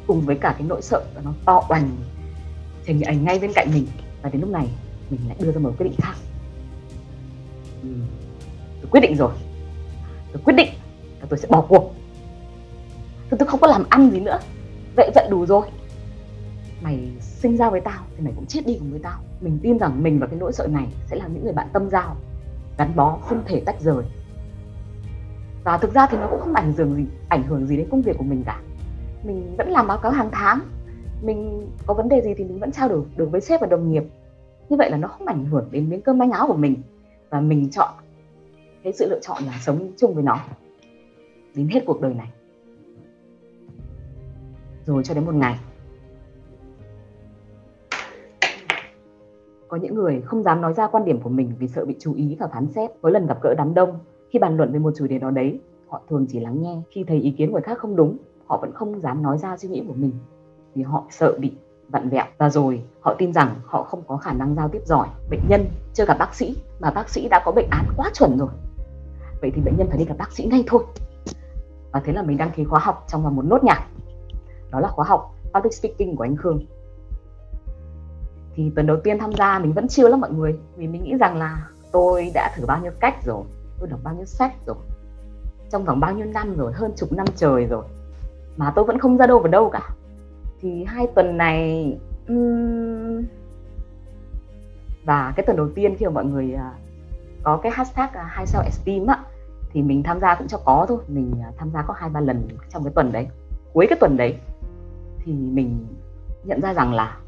cùng 0.07 0.21
với 0.21 0.37
cả 0.37 0.55
cái 0.59 0.67
nỗi 0.69 0.83
sợ 0.83 1.05
và 1.15 1.23
nó 1.25 1.33
to 1.45 1.63
oành 1.69 1.91
như 2.87 3.03
ảnh 3.07 3.25
ngay 3.25 3.39
bên 3.39 3.53
cạnh 3.55 3.69
mình. 3.75 3.87
Và 4.23 4.31
đến 4.31 4.41
lúc 4.41 4.51
này 4.51 4.69
mình 5.11 5.21
lại 5.29 5.37
đưa 5.41 5.53
ra 5.53 5.61
một 5.61 5.73
quyết 5.79 5.85
định 5.85 5.95
khác. 5.99 6.15
Ừ. 7.83 7.89
tôi 8.81 8.91
quyết 8.91 9.01
định 9.01 9.17
rồi. 9.17 9.33
Tôi 10.33 10.43
quyết 10.45 10.55
định 10.55 10.69
là 11.21 11.27
tôi 11.29 11.39
sẽ 11.39 11.49
bỏ 11.51 11.61
cuộc. 11.61 11.95
Tôi, 13.31 13.39
tôi 13.39 13.49
không 13.49 13.61
có 13.61 13.67
làm 13.67 13.85
ăn 13.89 14.11
gì 14.11 14.21
nữa. 14.21 14.39
Vậy 14.97 15.11
vậy 15.15 15.27
đủ 15.31 15.47
rồi. 15.47 15.67
Mày 16.83 17.09
sinh 17.21 17.57
ra 17.57 17.71
với 17.71 17.81
tao 17.81 18.05
thì 18.17 18.25
mày 18.25 18.33
cũng 18.37 18.47
chết 18.47 18.67
đi 18.67 18.77
cùng 18.79 18.91
với 18.91 19.01
tao. 19.03 19.21
Mình 19.41 19.59
tin 19.63 19.79
rằng 19.79 20.03
mình 20.03 20.19
và 20.19 20.27
cái 20.27 20.37
nỗi 20.39 20.53
sợ 20.53 20.67
này 20.67 20.87
sẽ 21.07 21.17
là 21.17 21.27
những 21.27 21.45
người 21.45 21.53
bạn 21.53 21.69
tâm 21.73 21.91
giao 21.91 22.17
gắn 22.79 22.97
bó 22.97 23.19
không 23.23 23.43
thể 23.47 23.63
tách 23.67 23.81
rời 23.81 24.05
và 25.65 25.79
thực 25.79 25.95
ra 25.95 26.07
thì 26.07 26.19
nó 26.19 26.27
cũng 26.31 26.41
không 26.41 26.55
ảnh 26.55 26.73
hưởng 26.73 26.95
gì, 26.95 27.05
ảnh 27.29 27.43
hưởng 27.43 27.67
gì 27.67 27.77
đến 27.77 27.89
công 27.91 28.03
việc 28.03 28.19
của 28.19 28.25
mình 28.25 28.43
cả. 28.47 28.61
Mình 29.25 29.55
vẫn 29.59 29.69
làm 29.69 29.87
báo 29.87 29.99
cáo 29.99 30.13
hàng 30.13 30.29
tháng. 30.33 30.61
Mình 31.23 31.69
có 31.87 31.95
vấn 31.95 32.09
đề 32.09 32.21
gì 32.21 32.35
thì 32.35 32.45
mình 32.45 32.59
vẫn 32.59 32.73
trao 32.73 32.89
đổi 32.89 33.03
được 33.17 33.31
với 33.31 33.41
sếp 33.41 33.61
và 33.61 33.67
đồng 33.67 33.93
nghiệp. 33.93 34.05
Như 34.69 34.77
vậy 34.77 34.91
là 34.91 34.97
nó 34.97 35.09
không 35.09 35.27
ảnh 35.27 35.45
hưởng 35.45 35.69
đến 35.71 35.91
miếng 35.91 36.03
cơm 36.03 36.19
manh 36.19 36.31
áo 36.31 36.47
của 36.47 36.57
mình. 36.57 36.83
Và 37.31 37.41
mình 37.41 37.71
chọn 37.71 37.89
cái 38.83 38.93
sự 38.93 39.09
lựa 39.11 39.21
chọn 39.23 39.43
là 39.45 39.53
sống 39.61 39.93
chung 39.97 40.15
với 40.15 40.23
nó 40.23 40.39
đến 41.55 41.69
hết 41.69 41.81
cuộc 41.87 42.01
đời 42.01 42.15
này. 42.15 42.31
Rồi 44.87 45.05
cho 45.05 45.15
đến 45.15 45.25
một 45.25 45.35
ngày. 45.35 45.59
Có 49.69 49.77
những 49.77 49.95
người 49.95 50.21
không 50.21 50.43
dám 50.43 50.61
nói 50.61 50.75
ra 50.75 50.87
quan 50.87 51.05
điểm 51.05 51.21
của 51.21 51.31
mình 51.31 51.53
vì 51.59 51.69
sợ 51.69 51.85
bị 51.85 51.97
chú 51.99 52.15
ý 52.15 52.37
và 52.41 52.47
phán 52.47 52.67
xét. 52.75 52.91
Với 53.01 53.13
lần 53.13 53.27
gặp 53.27 53.39
gỡ 53.43 53.55
đám 53.59 53.75
đông 53.75 53.99
khi 54.31 54.39
bàn 54.39 54.57
luận 54.57 54.73
về 54.73 54.79
một 54.79 54.93
chủ 54.97 55.07
đề 55.07 55.19
nào 55.19 55.31
đấy, 55.31 55.61
họ 55.89 56.01
thường 56.11 56.27
chỉ 56.29 56.41
lắng 56.41 56.63
nghe. 56.63 56.83
Khi 56.91 57.05
thấy 57.05 57.21
ý 57.21 57.31
kiến 57.31 57.49
của 57.49 57.53
người 57.53 57.63
khác 57.63 57.79
không 57.79 57.97
đúng, 57.97 58.17
họ 58.47 58.59
vẫn 58.61 58.73
không 58.75 59.01
dám 59.01 59.23
nói 59.23 59.39
ra 59.39 59.57
suy 59.57 59.69
nghĩ 59.69 59.85
của 59.89 59.95
mình, 59.95 60.13
vì 60.75 60.83
họ 60.83 61.05
sợ 61.11 61.39
bị 61.39 61.53
vặn 61.89 62.09
vẹo. 62.09 62.25
Và 62.39 62.51
rồi, 62.51 62.83
họ 63.01 63.15
tin 63.19 63.33
rằng 63.33 63.55
họ 63.65 63.83
không 63.83 64.03
có 64.07 64.17
khả 64.17 64.33
năng 64.33 64.55
giao 64.55 64.69
tiếp 64.69 64.83
giỏi. 64.85 65.09
Bệnh 65.31 65.41
nhân 65.49 65.67
chưa 65.95 66.05
gặp 66.05 66.17
bác 66.19 66.35
sĩ, 66.35 66.57
mà 66.81 66.91
bác 66.91 67.09
sĩ 67.09 67.29
đã 67.29 67.43
có 67.45 67.53
bệnh 67.53 67.69
án 67.71 67.85
quá 67.97 68.11
chuẩn 68.15 68.39
rồi. 68.39 68.49
Vậy 69.41 69.53
thì 69.55 69.63
bệnh 69.63 69.77
nhân 69.77 69.89
phải 69.89 69.99
đi 69.99 70.05
gặp 70.05 70.15
bác 70.19 70.33
sĩ 70.33 70.45
ngay 70.45 70.65
thôi. 70.67 70.85
Và 71.93 72.01
thế 72.05 72.13
là 72.13 72.23
mình 72.23 72.37
đăng 72.37 72.51
ký 72.51 72.65
khóa 72.65 72.81
học 72.81 73.05
trong 73.09 73.23
vòng 73.23 73.37
một 73.37 73.45
nốt 73.45 73.65
nhạc. 73.65 73.87
Đó 74.71 74.81
là 74.81 74.89
khóa 74.89 75.05
học 75.09 75.35
public 75.55 75.75
speaking 75.75 76.17
của 76.17 76.25
anh 76.25 76.37
Khương. 76.37 76.61
Thì 78.55 78.71
tuần 78.77 78.87
đầu 78.87 78.97
tiên 79.05 79.19
tham 79.19 79.33
gia 79.33 79.59
mình 79.59 79.73
vẫn 79.73 79.89
chưa 79.89 80.09
lắm 80.09 80.21
mọi 80.21 80.31
người, 80.31 80.59
vì 80.77 80.87
mình 80.87 81.03
nghĩ 81.03 81.15
rằng 81.21 81.37
là 81.37 81.69
tôi 81.93 82.31
đã 82.35 82.55
thử 82.57 82.67
bao 82.67 82.81
nhiêu 82.83 82.93
cách 83.01 83.25
rồi 83.25 83.43
tôi 83.81 83.89
đọc 83.89 84.01
bao 84.03 84.15
nhiêu 84.15 84.25
sách 84.25 84.55
rồi. 84.67 84.77
Trong 85.71 85.85
vòng 85.85 86.01
bao 86.01 86.15
nhiêu 86.15 86.27
năm 86.27 86.57
rồi 86.57 86.73
hơn 86.73 86.93
chục 86.97 87.13
năm 87.13 87.27
trời 87.37 87.67
rồi 87.67 87.85
mà 88.57 88.73
tôi 88.77 88.85
vẫn 88.85 88.99
không 88.99 89.17
ra 89.17 89.27
đâu 89.27 89.39
vào 89.39 89.49
đâu 89.49 89.71
cả. 89.71 89.91
Thì 90.61 90.85
hai 90.85 91.07
tuần 91.15 91.37
này 91.37 91.99
um... 92.29 93.25
và 95.05 95.33
cái 95.37 95.47
tuần 95.47 95.57
đầu 95.57 95.69
tiên 95.75 95.97
khi 95.99 96.07
mà 96.07 96.13
mọi 96.13 96.25
người 96.25 96.55
uh, 96.55 96.61
có 97.43 97.57
cái 97.57 97.73
hashtag 97.75 98.09
uh, 98.09 98.27
hai 98.29 98.47
sao 98.47 98.63
esteem 98.63 99.07
á 99.07 99.25
thì 99.73 99.83
mình 99.83 100.03
tham 100.03 100.21
gia 100.21 100.35
cũng 100.35 100.49
cho 100.49 100.59
có 100.65 100.87
thôi. 100.89 100.99
Mình 101.09 101.33
uh, 101.49 101.57
tham 101.57 101.71
gia 101.71 101.83
có 101.83 101.95
hai 101.95 102.11
ba 102.11 102.21
lần 102.21 102.49
trong 102.69 102.85
cái 102.85 102.93
tuần 102.95 103.13
đấy. 103.13 103.27
Cuối 103.73 103.87
cái 103.91 103.99
tuần 104.01 104.17
đấy 104.17 104.39
thì 105.25 105.33
mình 105.33 105.87
nhận 106.45 106.61
ra 106.61 106.75
rằng 106.75 106.93
là 106.93 107.19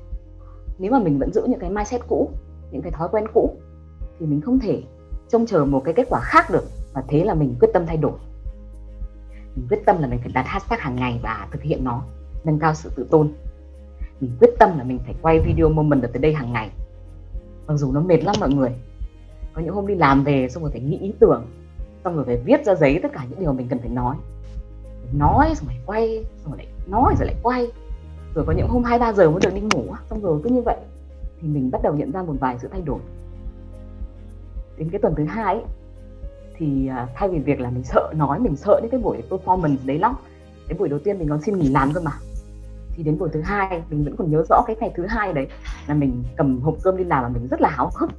nếu 0.79 0.93
mà 0.93 0.99
mình 0.99 1.19
vẫn 1.19 1.33
giữ 1.33 1.47
những 1.49 1.61
cái 1.61 1.71
mindset 1.71 2.01
cũ 2.09 2.31
những 2.71 2.83
cái 2.83 2.93
thói 2.93 3.09
quen 3.13 3.25
cũ 3.35 3.57
thì 4.19 4.27
mình 4.27 4.41
không 4.41 4.59
thể 4.59 4.83
trông 5.33 5.47
chờ 5.47 5.65
một 5.65 5.83
cái 5.85 5.95
kết 5.95 6.07
quả 6.09 6.21
khác 6.21 6.51
được, 6.51 6.65
và 6.93 7.03
thế 7.09 7.25
là 7.25 7.35
mình 7.35 7.55
quyết 7.61 7.69
tâm 7.73 7.87
thay 7.87 7.97
đổi. 7.97 8.13
Mình 9.57 9.67
quyết 9.71 9.83
tâm 9.87 10.01
là 10.01 10.09
mình 10.09 10.19
phải 10.19 10.33
đặt 10.35 10.47
hashtag 10.47 10.79
hàng 10.79 10.97
ngày 10.97 11.21
và 11.23 11.49
thực 11.51 11.63
hiện 11.63 11.85
nó, 11.85 12.03
nâng 12.45 12.59
cao 12.59 12.75
sự 12.75 12.91
tự 12.97 13.07
tôn. 13.11 13.33
Mình 14.21 14.31
quyết 14.41 14.51
tâm 14.59 14.79
là 14.79 14.85
mình 14.85 14.99
phải 15.05 15.15
quay 15.23 15.41
video 15.41 15.69
moment 15.69 16.03
ở 16.03 16.09
tới 16.13 16.23
đây 16.23 16.35
hàng 16.35 16.53
ngày. 16.53 16.71
Mặc 17.67 17.77
dù 17.77 17.93
nó 17.93 18.01
mệt 18.01 18.25
lắm 18.25 18.35
mọi 18.41 18.51
người. 18.51 18.71
Có 19.55 19.63
những 19.63 19.75
hôm 19.75 19.87
đi 19.87 19.95
làm 19.95 20.25
về 20.25 20.49
xong 20.49 20.63
rồi 20.63 20.73
phải 20.73 20.81
nghĩ 20.81 20.99
ý 20.99 21.13
tưởng, 21.21 21.47
xong 22.05 22.17
rồi 22.17 22.25
phải 22.25 22.37
viết 22.37 22.65
ra 22.67 22.75
giấy 22.75 23.01
tất 23.03 23.13
cả 23.13 23.27
những 23.31 23.41
điều 23.41 23.53
mình 23.53 23.69
cần 23.69 23.79
phải 23.79 23.89
nói. 23.89 24.17
Nói 25.13 25.55
xong 25.55 25.67
rồi 25.67 25.77
quay, 25.87 26.25
xong 26.43 26.53
rồi 26.53 26.59
lại 26.59 26.67
nói 26.87 27.15
rồi 27.19 27.27
lại 27.27 27.37
quay. 27.43 27.67
Rồi 28.35 28.45
có 28.47 28.53
những 28.53 28.69
hôm 28.69 28.85
hai, 28.85 28.99
ba 28.99 29.13
giờ 29.13 29.31
mới 29.31 29.41
được 29.41 29.55
đi 29.55 29.61
ngủ 29.61 29.95
xong 30.11 30.21
rồi 30.23 30.41
cứ 30.45 30.51
như 30.51 30.63
vậy. 30.63 30.77
Thì 31.41 31.49
mình 31.49 31.71
bắt 31.71 31.83
đầu 31.83 31.95
nhận 31.95 32.11
ra 32.11 32.23
một 32.23 32.35
vài 32.41 32.57
sự 32.59 32.69
thay 32.69 32.83
đổi 32.83 32.99
đến 34.77 34.91
cái 34.91 35.01
tuần 35.01 35.15
thứ 35.17 35.25
hai 35.25 35.55
ấy, 35.55 35.65
thì 36.57 36.87
à, 36.87 37.09
thay 37.15 37.29
vì 37.29 37.39
việc 37.39 37.61
là 37.61 37.71
mình 37.71 37.85
sợ 37.85 38.13
nói 38.17 38.39
mình 38.41 38.57
sợ 38.57 38.81
những 38.83 38.91
cái 38.91 39.01
buổi 39.01 39.23
performance 39.31 39.77
đấy 39.85 39.99
lắm 39.99 40.15
cái 40.69 40.79
buổi 40.79 40.89
đầu 40.89 40.99
tiên 40.99 41.19
mình 41.19 41.29
còn 41.29 41.43
xin 41.43 41.59
nghỉ 41.59 41.69
làm 41.69 41.93
cơ 41.93 42.01
mà. 42.01 42.13
Thì 42.97 43.03
đến 43.03 43.19
buổi 43.19 43.29
thứ 43.33 43.41
hai 43.41 43.83
mình 43.91 44.05
vẫn 44.05 44.17
còn 44.17 44.31
nhớ 44.31 44.45
rõ 44.49 44.63
cái 44.67 44.77
ngày 44.81 44.93
thứ 44.95 45.07
hai 45.07 45.33
đấy 45.33 45.47
là 45.89 45.95
mình 45.95 46.25
cầm 46.37 46.61
hộp 46.61 46.75
cơm 46.83 46.97
đi 46.97 47.05
làm 47.05 47.23
và 47.23 47.29
mình 47.29 47.49
rất 47.51 47.61
là 47.61 47.69
háo 47.69 47.91
hức. 47.95 48.11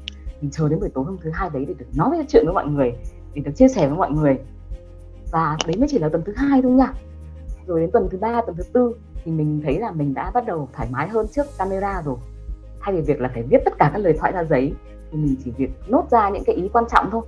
Mình 0.41 0.51
chờ 0.51 0.69
đến 0.69 0.79
buổi 0.79 0.89
tối 0.89 1.05
hôm 1.05 1.17
thứ 1.21 1.29
hai 1.29 1.49
đấy 1.53 1.65
để 1.67 1.73
được 1.77 1.85
nói 1.95 2.25
chuyện 2.29 2.45
với 2.45 2.53
mọi 2.53 2.67
người 2.67 2.93
để 3.33 3.41
được 3.41 3.51
chia 3.55 3.67
sẻ 3.67 3.87
với 3.87 3.97
mọi 3.97 4.11
người. 4.11 4.37
Và 5.31 5.57
đấy 5.67 5.75
mới 5.77 5.87
chỉ 5.91 5.99
là 5.99 6.09
tuần 6.09 6.23
thứ 6.25 6.33
hai 6.35 6.61
thôi 6.61 6.71
nha. 6.71 6.93
Rồi 7.67 7.81
đến 7.81 7.91
tuần 7.91 8.07
thứ 8.11 8.17
ba 8.17 8.41
tuần 8.41 8.57
thứ 8.57 8.63
tư 8.63 8.95
thì 9.23 9.31
mình 9.31 9.61
thấy 9.63 9.79
là 9.79 9.91
mình 9.91 10.13
đã 10.13 10.31
bắt 10.31 10.45
đầu 10.45 10.69
thoải 10.73 10.87
mái 10.91 11.07
hơn 11.07 11.27
trước 11.27 11.45
camera 11.57 12.01
rồi. 12.01 12.17
Thay 12.81 12.95
vì 12.95 13.01
việc 13.01 13.21
là 13.21 13.29
phải 13.33 13.43
viết 13.43 13.61
tất 13.65 13.73
cả 13.79 13.89
các 13.93 13.99
lời 13.99 14.13
thoại 14.19 14.31
ra 14.31 14.43
giấy 14.43 14.73
thì 15.13 15.19
mình 15.19 15.35
chỉ 15.45 15.51
việc 15.51 15.69
nốt 15.87 16.07
ra 16.11 16.29
những 16.29 16.43
cái 16.45 16.55
ý 16.55 16.69
quan 16.73 16.85
trọng 16.91 17.09
thôi. 17.11 17.21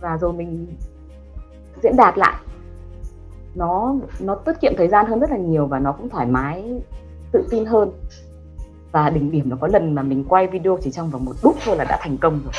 Và 0.00 0.16
rồi 0.16 0.32
mình 0.32 0.66
diễn 1.82 1.96
đạt 1.96 2.18
lại. 2.18 2.34
Nó 3.54 3.94
nó 4.20 4.34
tiết 4.34 4.52
kiệm 4.60 4.72
thời 4.76 4.88
gian 4.88 5.06
hơn 5.06 5.20
rất 5.20 5.30
là 5.30 5.36
nhiều 5.36 5.66
và 5.66 5.78
nó 5.78 5.92
cũng 5.92 6.08
thoải 6.08 6.26
mái, 6.26 6.80
tự 7.32 7.46
tin 7.50 7.64
hơn. 7.64 7.90
Và 8.92 9.10
đỉnh 9.10 9.30
điểm 9.30 9.48
nó 9.48 9.56
có 9.60 9.66
lần 9.66 9.94
mà 9.94 10.02
mình 10.02 10.24
quay 10.28 10.46
video 10.46 10.78
chỉ 10.82 10.90
trong 10.90 11.10
vòng 11.10 11.24
một 11.24 11.34
đúc 11.42 11.56
thôi 11.64 11.76
là 11.76 11.84
đã 11.84 11.98
thành 12.02 12.18
công 12.18 12.40
rồi. 12.44 12.52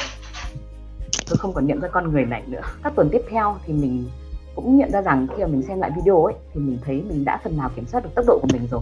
Tôi 1.29 1.37
không 1.37 1.53
còn 1.53 1.67
nhận 1.67 1.79
ra 1.79 1.87
con 1.87 2.11
người 2.11 2.25
này 2.25 2.43
nữa. 2.47 2.61
Các 2.83 2.93
tuần 2.95 3.09
tiếp 3.11 3.21
theo 3.29 3.55
thì 3.65 3.73
mình 3.73 4.05
cũng 4.55 4.77
nhận 4.77 4.91
ra 4.91 5.01
rằng 5.01 5.27
khi 5.35 5.43
mà 5.43 5.47
mình 5.47 5.61
xem 5.61 5.79
lại 5.79 5.91
video 5.95 6.23
ấy, 6.23 6.33
thì 6.53 6.61
mình 6.61 6.77
thấy 6.85 7.03
mình 7.09 7.25
đã 7.25 7.39
phần 7.43 7.57
nào 7.57 7.69
kiểm 7.75 7.85
soát 7.85 8.03
được 8.03 8.09
tốc 8.15 8.25
độ 8.27 8.39
của 8.41 8.47
mình 8.53 8.67
rồi. 8.71 8.81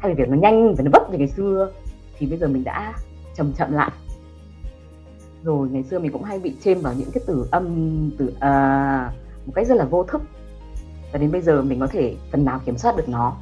Thay 0.00 0.14
vì 0.14 0.22
việc 0.22 0.28
nó 0.28 0.36
nhanh 0.36 0.74
và 0.74 0.84
nó 0.84 0.90
vấp 0.92 1.10
như 1.10 1.18
ngày 1.18 1.28
xưa, 1.28 1.70
thì 2.18 2.26
bây 2.26 2.38
giờ 2.38 2.48
mình 2.48 2.64
đã 2.64 2.94
chậm 3.34 3.52
chậm 3.52 3.72
lại 3.72 3.90
rồi 5.46 5.68
ngày 5.68 5.82
xưa 5.82 5.98
mình 5.98 6.12
cũng 6.12 6.22
hay 6.22 6.38
bị 6.38 6.54
chêm 6.60 6.80
vào 6.80 6.94
những 6.94 7.10
cái 7.14 7.22
từ 7.26 7.46
âm 7.50 7.66
từ 8.18 8.32
à, 8.40 9.12
một 9.46 9.52
cách 9.54 9.66
rất 9.66 9.74
là 9.74 9.84
vô 9.84 10.04
thức. 10.04 10.22
Và 11.12 11.18
đến 11.18 11.32
bây 11.32 11.40
giờ 11.40 11.62
mình 11.62 11.80
có 11.80 11.86
thể 11.86 12.16
phần 12.32 12.44
nào 12.44 12.60
kiểm 12.64 12.78
soát 12.78 12.96
được 12.96 13.08
nó. 13.08 13.36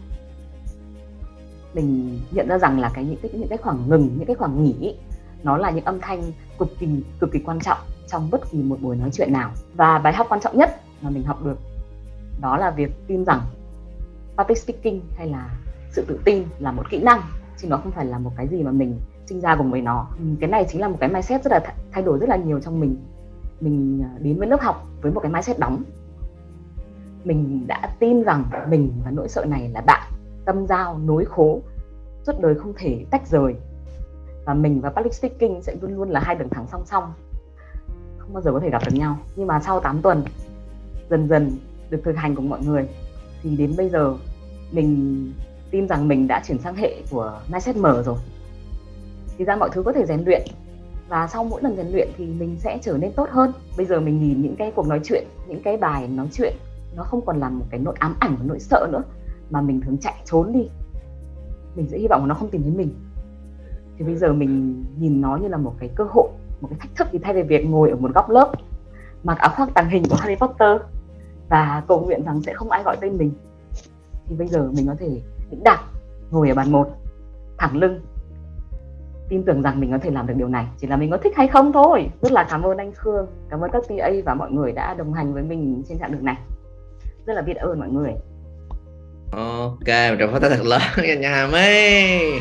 Mình 1.75 2.21
nhận 2.31 2.49
ra 2.49 2.59
rằng 2.59 2.81
là 2.81 2.91
cái 2.95 3.05
những 3.05 3.19
cái 3.23 3.31
những 3.35 3.49
cái 3.49 3.59
khoảng 3.59 3.89
ngừng 3.89 4.15
những 4.17 4.27
cái 4.27 4.37
khoảng 4.37 4.65
nghỉ 4.65 4.97
nó 5.43 5.57
là 5.57 5.71
những 5.71 5.85
âm 5.85 6.01
thanh 6.01 6.23
cực 6.59 6.69
kỳ 6.79 6.87
cực 7.21 7.33
kỳ 7.33 7.39
quan 7.39 7.61
trọng 7.61 7.79
trong 8.09 8.31
bất 8.31 8.51
kỳ 8.51 8.59
một 8.63 8.77
buổi 8.81 8.97
nói 8.97 9.11
chuyện 9.13 9.33
nào. 9.33 9.51
Và 9.75 9.99
bài 9.99 10.13
học 10.13 10.27
quan 10.31 10.41
trọng 10.41 10.59
nhất 10.59 10.81
mà 11.03 11.11
mình 11.11 11.25
học 11.25 11.45
được 11.45 11.59
đó 12.41 12.57
là 12.57 12.71
việc 12.71 12.91
tin 13.07 13.25
rằng 13.25 13.41
public 14.37 14.59
speaking 14.59 15.01
hay 15.17 15.29
là 15.29 15.51
sự 15.93 16.05
tự 16.09 16.21
tin 16.25 16.45
là 16.59 16.73
một 16.73 16.91
kỹ 16.91 17.03
năng 17.03 17.21
chứ 17.59 17.69
nó 17.69 17.77
không 17.77 17.93
phải 17.93 18.07
là 18.07 18.19
một 18.19 18.31
cái 18.37 18.49
gì 18.49 18.63
mà 18.63 18.71
mình 18.71 19.01
sinh 19.27 19.41
ra 19.41 19.57
cùng 19.57 19.71
với 19.71 19.81
nó. 19.81 20.07
Ừ, 20.19 20.25
cái 20.41 20.51
này 20.51 20.67
chính 20.69 20.81
là 20.81 20.89
một 20.89 20.97
cái 21.01 21.09
mindset 21.09 21.45
rất 21.45 21.51
là 21.51 21.61
thay 21.93 22.03
đổi 22.03 22.19
rất 22.19 22.29
là 22.29 22.37
nhiều 22.37 22.61
trong 22.61 22.81
mình. 22.81 22.97
Mình 23.61 24.03
à, 24.05 24.11
đến 24.19 24.39
với 24.39 24.49
lớp 24.49 24.61
học 24.61 24.87
với 25.03 25.13
một 25.13 25.21
cái 25.21 25.33
mindset 25.33 25.59
đóng. 25.59 25.83
Mình 27.25 27.65
đã 27.67 27.97
tin 27.99 28.23
rằng 28.23 28.45
mình 28.69 28.93
và 29.05 29.11
nỗi 29.11 29.29
sợ 29.29 29.45
này 29.45 29.69
là 29.69 29.81
bạn. 29.81 30.13
Tâm 30.45 30.67
giao, 30.67 30.99
nối 30.99 31.25
khố, 31.25 31.61
suốt 32.27 32.41
đời 32.41 32.55
không 32.55 32.73
thể 32.77 33.05
tách 33.11 33.29
rời. 33.29 33.55
Và 34.45 34.55
mình 34.55 34.81
và 34.81 34.91
public 34.91 35.15
speaking 35.15 35.61
sẽ 35.63 35.77
luôn 35.81 35.97
luôn 35.97 36.11
là 36.11 36.21
hai 36.21 36.35
đường 36.35 36.49
thẳng 36.49 36.67
song 36.73 36.83
song. 36.87 37.13
Không 38.19 38.33
bao 38.33 38.43
giờ 38.43 38.53
có 38.53 38.61
thể 38.61 38.71
gặp 38.71 38.83
được 38.87 38.95
nhau. 38.95 39.19
Nhưng 39.37 39.47
mà 39.47 39.61
sau 39.61 39.81
8 39.81 40.03
tuần, 40.03 40.23
dần 41.11 41.29
dần 41.29 41.51
được 41.91 42.01
thực 42.05 42.17
hành 42.17 42.37
cùng 42.37 42.49
mọi 42.49 42.61
người, 42.65 42.89
thì 43.43 43.57
đến 43.57 43.75
bây 43.77 43.89
giờ 43.89 44.15
mình 44.73 45.33
tin 45.71 45.89
rằng 45.89 46.09
mình 46.09 46.29
đã 46.29 46.43
chuyển 46.47 46.59
sang 46.59 46.75
hệ 46.75 47.03
của 47.11 47.41
mindset 47.53 47.77
mở 47.77 48.03
rồi 48.03 48.17
thì 49.39 49.45
ra 49.45 49.57
mọi 49.57 49.71
thứ 49.73 49.83
có 49.83 49.93
thể 49.93 50.07
rèn 50.07 50.25
luyện. 50.25 50.43
Và 51.09 51.27
sau 51.27 51.45
mỗi 51.45 51.63
lần 51.63 51.77
rèn 51.77 51.87
luyện 51.87 52.09
thì 52.17 52.27
mình 52.27 52.57
sẽ 52.59 52.79
trở 52.83 52.97
nên 52.99 53.13
tốt 53.13 53.29
hơn. 53.31 53.53
Bây 53.77 53.87
giờ 53.87 54.01
mình 54.01 54.21
nhìn 54.21 54.43
những 54.43 54.57
cái 54.57 54.73
cuộc 54.77 54.87
nói 54.87 55.01
chuyện, 55.05 55.25
những 55.49 55.63
cái 55.63 55.77
bài 55.77 56.09
nói 56.09 56.29
chuyện, 56.33 56.55
nó 56.97 57.03
không 57.03 57.21
còn 57.27 57.41
là 57.41 57.49
một 57.49 57.65
cái 57.71 57.81
nỗi 57.81 57.95
ám 57.99 58.17
ảnh 58.19 58.37
và 58.39 58.45
nỗi 58.47 58.61
sợ 58.61 58.89
nữa, 58.93 59.03
mà 59.51 59.61
mình 59.61 59.81
thường 59.81 59.99
chạy 59.99 60.15
trốn 60.25 60.53
đi. 60.53 60.69
Mình 61.75 61.89
sẽ 61.91 61.99
hy 61.99 62.07
vọng 62.09 62.29
nó 62.29 62.35
không 62.35 62.51
tìm 62.51 62.63
thấy 62.63 62.71
mình. 62.71 62.89
Thì 63.99 64.05
bây 64.05 64.17
giờ 64.17 64.33
mình 64.33 64.85
nhìn 64.99 65.21
nó 65.21 65.37
như 65.37 65.49
là 65.49 65.57
một 65.57 65.75
cái 65.79 65.89
cơ 65.95 66.05
hội, 66.11 66.29
một 66.61 66.69
cái 66.71 66.79
thách 66.79 66.97
thức 66.97 67.09
thì 67.13 67.19
thay 67.19 67.35
vì 67.35 67.43
việc 67.43 67.67
ngồi 67.67 67.91
ở 67.91 67.97
một 67.97 68.15
góc 68.15 68.31
lớp, 68.31 68.53
mặc 69.25 69.39
áo 69.39 69.51
khoác 69.57 69.75
tàng 69.75 69.89
hình 69.89 70.03
của 70.11 70.17
Harry 70.17 70.35
Potter 70.35 70.81
và 71.49 71.83
cầu 71.89 72.01
nguyện 72.01 72.25
rằng 72.25 72.43
sẽ 72.43 72.55
không 72.55 72.71
ai 72.71 72.83
gọi 72.83 72.97
tên 73.01 73.19
mình. 73.19 73.33
Thì 74.27 74.37
bây 74.37 74.49
giờ 74.49 74.71
mình 74.77 74.87
có 74.87 74.95
thể 74.99 75.21
đĩnh 75.51 75.65
đạc 75.65 75.85
ngồi 76.31 76.49
ở 76.49 76.55
bàn 76.55 76.73
một, 76.73 76.89
thẳng 77.59 77.77
lưng 77.77 78.01
tin 79.29 79.45
tưởng 79.45 79.63
rằng 79.63 79.81
mình 79.81 79.91
có 79.93 79.99
thể 79.99 80.11
làm 80.11 80.27
được 80.27 80.35
điều 80.37 80.49
này. 80.49 80.67
Chỉ 80.79 80.87
là 80.87 80.97
mình 80.97 81.11
có 81.11 81.17
thích 81.17 81.33
hay 81.37 81.49
không 81.49 81.73
thôi. 81.73 82.11
Rất 82.23 82.33
là 82.33 82.47
cảm 82.51 82.63
ơn 82.63 82.79
anh 82.79 82.93
Khương 82.93 83.27
cảm 83.51 83.61
ơn 83.61 83.71
các 83.71 83.83
TA 83.89 84.11
và 84.25 84.35
mọi 84.35 84.51
người 84.51 84.73
đã 84.73 84.95
đồng 84.95 85.13
hành 85.13 85.35
với 85.35 85.43
mình 85.43 85.83
trên 85.89 85.99
chặng 85.99 86.13
đường 86.13 86.25
này. 86.25 86.37
Rất 87.27 87.35
là 87.35 87.43
biết 87.43 87.57
ơn 87.57 87.79
mọi 87.79 87.89
người. 87.89 88.13
Ok 89.33 89.89
một 90.11 90.17
tràng 90.19 90.31
pháo 90.31 90.41
tay 90.41 90.51
thật 90.51 90.65
lớn 90.65 90.81
nha 91.03 91.15
nhà 91.15 91.49
mấy 91.53 92.41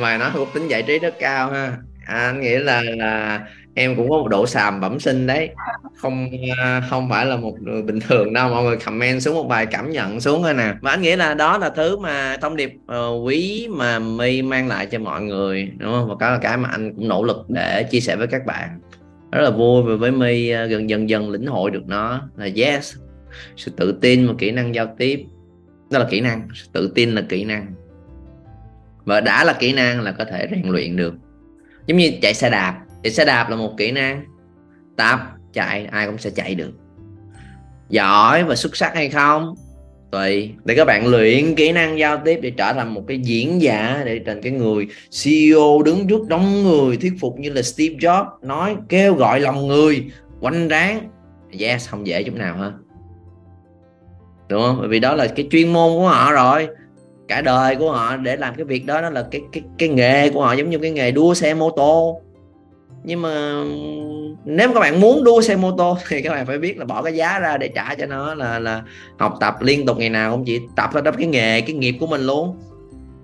mày 0.00 0.18
nói 0.18 0.30
cũng 0.34 0.48
tính 0.54 0.68
giải 0.68 0.82
trí 0.82 0.98
rất 0.98 1.14
cao 1.18 1.50
ha. 1.50 1.76
À, 2.06 2.26
anh 2.26 2.40
nghĩ 2.40 2.56
là 2.58 2.82
là 2.82 3.40
em 3.78 3.96
cũng 3.96 4.10
có 4.10 4.16
một 4.16 4.28
độ 4.28 4.46
sàm 4.46 4.80
bẩm 4.80 5.00
sinh 5.00 5.26
đấy. 5.26 5.50
Không 5.96 6.30
à, 6.58 6.82
không 6.90 7.08
phải 7.10 7.26
là 7.26 7.36
một 7.36 7.54
người 7.60 7.82
bình 7.82 8.00
thường 8.00 8.32
đâu 8.32 8.50
mọi 8.50 8.64
người 8.64 8.76
comment 8.76 9.22
xuống 9.22 9.34
một 9.34 9.48
bài 9.48 9.66
cảm 9.66 9.90
nhận 9.90 10.20
xuống 10.20 10.42
thôi 10.42 10.54
nè. 10.54 10.74
Mà 10.80 10.90
anh 10.90 11.02
nghĩ 11.02 11.16
là 11.16 11.34
đó 11.34 11.58
là 11.58 11.70
thứ 11.70 11.98
mà 11.98 12.36
thông 12.40 12.56
điệp 12.56 12.74
uh, 12.92 13.26
quý 13.26 13.68
mà 13.70 13.98
my 13.98 14.42
mang 14.42 14.68
lại 14.68 14.86
cho 14.86 14.98
mọi 14.98 15.22
người 15.22 15.72
đúng 15.78 15.92
không? 15.92 16.08
Và 16.08 16.14
cái 16.20 16.30
là 16.30 16.38
cái 16.38 16.56
mà 16.56 16.68
anh 16.68 16.94
cũng 16.94 17.08
nỗ 17.08 17.24
lực 17.24 17.50
để 17.50 17.82
chia 17.82 18.00
sẻ 18.00 18.16
với 18.16 18.26
các 18.26 18.46
bạn. 18.46 18.80
Rất 19.32 19.42
là 19.42 19.50
vui 19.50 19.82
và 19.82 19.96
với 19.96 20.10
my 20.10 20.54
uh, 20.64 20.70
gần 20.70 20.90
dần 20.90 21.08
dần 21.08 21.30
lĩnh 21.30 21.46
hội 21.46 21.70
được 21.70 21.86
nó 21.86 22.28
là 22.36 22.48
yes 22.56 22.96
sự 23.56 23.72
tự 23.76 23.98
tin 24.00 24.26
và 24.28 24.34
kỹ 24.38 24.50
năng 24.50 24.74
giao 24.74 24.94
tiếp. 24.98 25.24
Đó 25.90 25.98
là 25.98 26.06
kỹ 26.10 26.20
năng 26.20 26.48
sự 26.54 26.66
tự 26.72 26.92
tin 26.94 27.14
là 27.14 27.22
kỹ 27.28 27.44
năng. 27.44 27.66
Và 29.04 29.20
đã 29.20 29.44
là 29.44 29.52
kỹ 29.52 29.72
năng 29.72 30.00
là 30.00 30.12
có 30.12 30.24
thể 30.24 30.48
rèn 30.50 30.68
luyện 30.68 30.96
được. 30.96 31.14
Giống 31.86 31.98
như 31.98 32.12
chạy 32.22 32.34
xe 32.34 32.50
đạp 32.50 32.80
thì 33.04 33.10
xe 33.10 33.24
đạp 33.24 33.50
là 33.50 33.56
một 33.56 33.74
kỹ 33.76 33.92
năng. 33.92 34.24
Tập 34.96 35.20
chạy 35.52 35.86
ai 35.86 36.06
cũng 36.06 36.18
sẽ 36.18 36.30
chạy 36.30 36.54
được. 36.54 36.72
Giỏi 37.88 38.44
và 38.44 38.56
xuất 38.56 38.76
sắc 38.76 38.94
hay 38.94 39.08
không? 39.08 39.54
Tùy. 40.10 40.54
Để 40.64 40.74
các 40.74 40.84
bạn 40.84 41.06
luyện 41.06 41.54
kỹ 41.54 41.72
năng 41.72 41.98
giao 41.98 42.18
tiếp 42.24 42.38
để 42.42 42.50
trở 42.50 42.72
thành 42.72 42.94
một 42.94 43.02
cái 43.08 43.18
diễn 43.18 43.62
giả 43.62 44.02
để 44.04 44.20
thành 44.26 44.42
cái 44.42 44.52
người 44.52 44.86
CEO 45.24 45.82
đứng 45.84 46.08
trước 46.08 46.28
đông 46.28 46.62
người 46.62 46.96
thuyết 46.96 47.12
phục 47.20 47.38
như 47.38 47.50
là 47.50 47.62
Steve 47.62 47.94
Jobs 47.94 48.26
nói 48.42 48.76
kêu 48.88 49.14
gọi 49.14 49.40
lòng 49.40 49.66
người 49.66 50.04
quanh 50.40 50.68
ráng. 50.68 51.08
Yes 51.60 51.88
không 51.88 52.06
dễ 52.06 52.22
chút 52.22 52.34
nào 52.34 52.56
ha, 52.56 52.72
đúng 54.48 54.62
không? 54.62 54.76
Bởi 54.78 54.88
vì 54.88 55.00
đó 55.00 55.14
là 55.14 55.26
cái 55.26 55.48
chuyên 55.50 55.72
môn 55.72 55.92
của 55.92 56.08
họ 56.08 56.32
rồi. 56.32 56.68
Cả 57.28 57.40
đời 57.40 57.76
của 57.76 57.92
họ 57.92 58.16
để 58.16 58.36
làm 58.36 58.54
cái 58.54 58.64
việc 58.64 58.86
đó 58.86 59.00
đó 59.00 59.10
là 59.10 59.26
cái 59.30 59.40
cái 59.52 59.62
cái 59.78 59.88
nghề 59.88 60.30
của 60.30 60.42
họ 60.42 60.52
giống 60.52 60.70
như 60.70 60.78
cái 60.78 60.90
nghề 60.90 61.10
đua 61.10 61.34
xe 61.34 61.54
mô 61.54 61.70
tô 61.70 62.20
nhưng 63.04 63.22
mà 63.22 63.64
nếu 64.44 64.72
các 64.74 64.80
bạn 64.80 65.00
muốn 65.00 65.24
đua 65.24 65.40
xe 65.40 65.56
mô 65.56 65.76
tô 65.76 65.98
thì 66.08 66.22
các 66.22 66.30
bạn 66.30 66.46
phải 66.46 66.58
biết 66.58 66.78
là 66.78 66.84
bỏ 66.84 67.02
cái 67.02 67.14
giá 67.16 67.38
ra 67.38 67.56
để 67.56 67.68
trả 67.68 67.94
cho 67.94 68.06
nó 68.06 68.34
là 68.34 68.58
là 68.58 68.82
học 69.18 69.34
tập 69.40 69.56
liên 69.60 69.86
tục 69.86 69.98
ngày 69.98 70.10
nào 70.10 70.32
cũng 70.32 70.44
chỉ 70.44 70.60
tập 70.76 70.90
ra 70.94 71.00
đắp 71.00 71.16
cái 71.18 71.26
nghề, 71.26 71.60
cái 71.60 71.76
nghiệp 71.76 71.96
của 72.00 72.06
mình 72.06 72.20
luôn. 72.20 72.56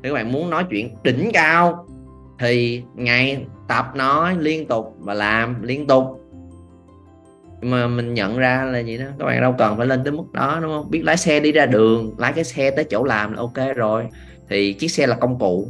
Nếu 0.02 0.14
các 0.14 0.14
bạn 0.14 0.32
muốn 0.32 0.50
nói 0.50 0.64
chuyện 0.70 0.94
đỉnh 1.02 1.30
cao 1.32 1.86
thì 2.38 2.82
ngày 2.94 3.44
tập 3.68 3.86
nói 3.94 4.36
liên 4.38 4.66
tục 4.66 4.96
và 4.98 5.14
làm 5.14 5.62
liên 5.62 5.86
tục. 5.86 6.04
Mà 7.62 7.86
mình 7.86 8.14
nhận 8.14 8.38
ra 8.38 8.64
là 8.64 8.78
gì 8.78 8.98
đó, 8.98 9.04
các 9.18 9.24
bạn 9.24 9.40
đâu 9.40 9.54
cần 9.58 9.76
phải 9.76 9.86
lên 9.86 10.04
tới 10.04 10.12
mức 10.12 10.32
đó, 10.32 10.58
đúng 10.62 10.70
không? 10.70 10.90
Biết 10.90 11.02
lái 11.04 11.16
xe 11.16 11.40
đi 11.40 11.52
ra 11.52 11.66
đường, 11.66 12.14
lái 12.18 12.32
cái 12.32 12.44
xe 12.44 12.70
tới 12.70 12.84
chỗ 12.84 13.04
làm 13.04 13.32
là 13.32 13.40
ok 13.40 13.76
rồi. 13.76 14.04
Thì 14.48 14.72
chiếc 14.72 14.88
xe 14.88 15.06
là 15.06 15.16
công 15.16 15.38
cụ 15.38 15.68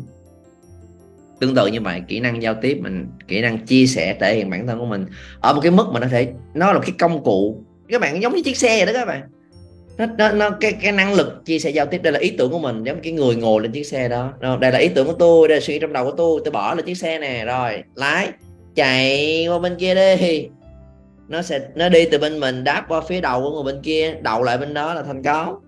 tương 1.45 1.55
tự 1.55 1.67
như 1.67 1.81
vậy 1.81 2.03
kỹ 2.09 2.21
năng 2.21 2.43
giao 2.43 2.55
tiếp 2.55 2.79
mình 2.83 3.07
kỹ 3.29 3.41
năng 3.41 3.59
chia 3.59 3.87
sẻ 3.87 4.17
thể 4.21 4.35
hiện 4.35 4.51
bản 4.51 4.67
thân 4.67 4.79
của 4.79 4.87
mình 4.87 5.07
ở 5.41 5.53
một 5.53 5.61
cái 5.61 5.71
mức 5.71 5.87
mà 5.93 6.01
nó 6.01 6.07
thể 6.11 6.29
nó 6.55 6.73
là 6.73 6.81
cái 6.81 6.93
công 6.99 7.25
cụ. 7.25 7.65
Các 7.89 8.01
bạn 8.01 8.23
giống 8.23 8.35
như 8.35 8.43
chiếc 8.43 8.57
xe 8.57 8.77
vậy 8.77 8.87
đó 8.87 8.93
các 9.01 9.05
bạn. 9.05 9.23
Nó, 9.99 10.07
nó, 10.19 10.33
nó 10.33 10.51
cái 10.61 10.73
cái 10.73 10.93
năng 10.93 11.15
lực 11.15 11.43
chia 11.45 11.59
sẻ 11.59 11.71
giao 11.71 11.87
tiếp 11.87 12.03
đây 12.03 12.13
là 12.13 12.19
ý 12.19 12.31
tưởng 12.31 12.51
của 12.51 12.59
mình 12.59 12.85
giống 12.85 13.01
cái 13.03 13.13
người 13.13 13.37
ngồi 13.37 13.63
lên 13.63 13.73
chiếc 13.73 13.85
xe 13.85 14.09
đó. 14.09 14.33
Đây 14.61 14.73
là 14.73 14.79
ý 14.79 14.89
tưởng 14.89 15.07
của 15.07 15.13
tôi 15.13 15.49
đây 15.49 15.57
là 15.57 15.61
suy 15.61 15.75
nghĩ 15.75 15.79
trong 15.81 15.93
đầu 15.93 16.05
của 16.05 16.15
tôi 16.17 16.41
tôi 16.45 16.53
bỏ 16.53 16.75
lên 16.75 16.87
chiếc 16.87 16.97
xe 16.97 17.19
nè 17.19 17.45
rồi 17.45 17.83
lái 17.95 18.29
chạy 18.75 19.47
qua 19.49 19.59
bên 19.59 19.77
kia 19.77 19.95
đi. 19.95 20.49
Nó 21.29 21.43
sẽ 21.43 21.61
nó 21.75 21.89
đi 21.89 22.05
từ 22.05 22.19
bên 22.19 22.41
mình 22.41 22.65
đáp 22.65 22.85
qua 22.89 23.01
phía 23.01 23.21
đầu 23.21 23.43
của 23.43 23.51
người 23.51 23.73
bên 23.73 23.83
kia 23.83 24.15
đầu 24.21 24.43
lại 24.43 24.59
bên 24.59 24.75
đó 24.75 24.95
là 24.95 25.03
thành 25.03 25.23
công 25.23 25.64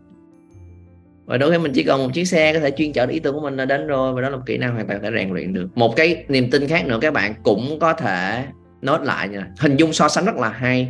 và 1.27 1.37
đôi 1.37 1.51
khi 1.53 1.59
mình, 1.59 1.73
chỉ 1.73 1.83
cần 1.83 2.03
một 2.03 2.11
chiếc 2.15 2.25
xe 2.25 2.53
có 2.53 2.61
thể 2.61 2.71
chuyên 2.71 2.93
chở 2.93 3.07
ý 3.07 3.19
tưởng 3.19 3.35
của 3.35 3.41
mình 3.41 3.57
là 3.57 3.65
đến 3.65 3.87
rồi, 3.87 4.13
và 4.13 4.21
đó 4.21 4.29
là 4.29 4.37
một 4.37 4.43
kỹ 4.47 4.59
năng 4.59 4.75
hoàn 4.75 4.87
toàn 4.87 5.03
thể 5.03 5.11
rèn 5.15 5.31
luyện 5.31 5.53
được. 5.53 5.69
Một 5.75 5.97
cái 5.97 6.25
niềm 6.29 6.51
tin 6.51 6.69
khác 6.69 6.87
nữa, 6.87 6.99
các 7.01 7.13
bạn 7.13 7.35
cũng 7.43 7.79
có 7.81 7.93
thể 7.93 8.45
nốt 8.83 9.03
lại 9.03 9.29
nha, 9.29 9.49
hình 9.59 9.77
dung 9.77 9.93
so 9.93 10.09
sánh 10.09 10.25
rất 10.25 10.37
là 10.37 10.49
hay. 10.49 10.89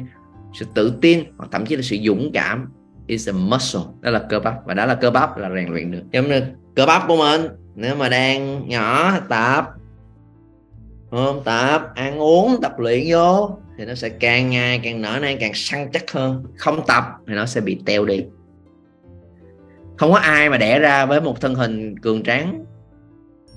Sự 0.60 0.66
tự 0.74 0.92
tin, 1.00 1.24
hoặc 1.38 1.48
thậm 1.52 1.66
chí 1.66 1.76
là 1.76 1.82
sự 1.82 1.96
dũng 2.04 2.30
cảm 2.32 2.68
is 3.06 3.28
a 3.28 3.32
muscle. 3.32 3.80
Đó 4.00 4.10
là 4.10 4.18
cơ 4.18 4.40
bắp, 4.40 4.54
và 4.66 4.74
đó 4.74 4.86
là 4.86 4.94
cơ 4.94 5.10
bắp 5.10 5.38
là 5.38 5.50
rèn 5.54 5.68
luyện 5.68 5.90
được. 5.90 6.02
Giống 6.12 6.28
như 6.28 6.42
cơ 6.76 6.86
bắp 6.86 7.02
của 7.08 7.16
mình, 7.16 7.48
nếu 7.74 7.96
mà 7.96 8.08
đang 8.08 8.68
nhỏ, 8.68 9.18
tập 9.28 9.64
không? 11.10 11.42
Tập, 11.44 11.82
ăn 11.94 12.18
uống, 12.18 12.56
tập 12.62 12.78
luyện 12.78 13.04
vô, 13.08 13.50
thì 13.78 13.84
nó 13.84 13.94
sẽ 13.94 14.08
càng 14.08 14.50
ngày 14.50 14.80
càng 14.84 15.02
nở 15.02 15.18
nang, 15.22 15.36
càng 15.40 15.54
săn 15.54 15.88
chắc 15.92 16.10
hơn. 16.10 16.44
Không 16.56 16.80
tập 16.86 17.04
thì 17.28 17.34
nó 17.34 17.46
sẽ 17.46 17.60
bị 17.60 17.78
teo 17.86 18.04
đi 18.04 18.24
không 19.96 20.12
có 20.12 20.18
ai 20.18 20.50
mà 20.50 20.58
đẻ 20.58 20.78
ra 20.78 21.06
với 21.06 21.20
một 21.20 21.40
thân 21.40 21.54
hình 21.54 21.98
cường 21.98 22.22
tráng 22.22 22.64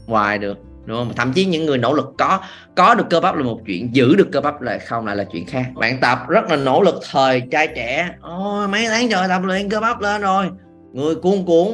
hoài 0.08 0.38
được, 0.38 0.58
đúng 0.86 0.98
không? 0.98 1.14
Thậm 1.16 1.34
chí 1.34 1.46
những 1.46 1.66
người 1.66 1.78
nỗ 1.78 1.94
lực 1.94 2.14
có 2.18 2.40
có 2.76 2.96
được 2.96 3.06
cơ 3.10 3.20
bắp 3.20 3.36
là 3.36 3.44
một 3.44 3.60
chuyện, 3.66 3.96
giữ 3.96 4.16
được 4.16 4.28
cơ 4.32 4.42
bắp 4.42 4.62
là 4.62 4.80
không 4.88 5.06
lại 5.06 5.16
là 5.16 5.24
chuyện 5.32 5.46
khác. 5.46 5.66
Bạn 5.76 6.00
tập 6.02 6.20
rất 6.28 6.50
là 6.50 6.56
nỗ 6.56 6.82
lực 6.82 6.96
thời 7.12 7.42
trai 7.52 7.68
trẻ. 7.68 8.10
Ôi, 8.22 8.68
mấy 8.68 8.88
tháng 8.88 9.10
trời 9.10 9.28
tập 9.28 9.42
luyện 9.44 9.70
cơ 9.70 9.80
bắp 9.80 10.02
lên 10.02 10.22
rồi. 10.22 10.50
Người 10.94 11.16
cuồn 11.16 11.46
cuốn 11.46 11.68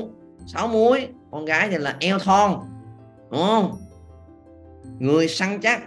sáu 0.48 0.68
muối 0.68 1.08
con 1.32 1.46
gái 1.46 1.68
thì 1.70 1.78
là 1.78 1.96
eo 2.00 2.20
thon, 2.20 2.56
đúng 3.32 3.42
không? 3.42 3.72
Người 5.00 5.28
săn 5.28 5.60
chắc 5.62 5.82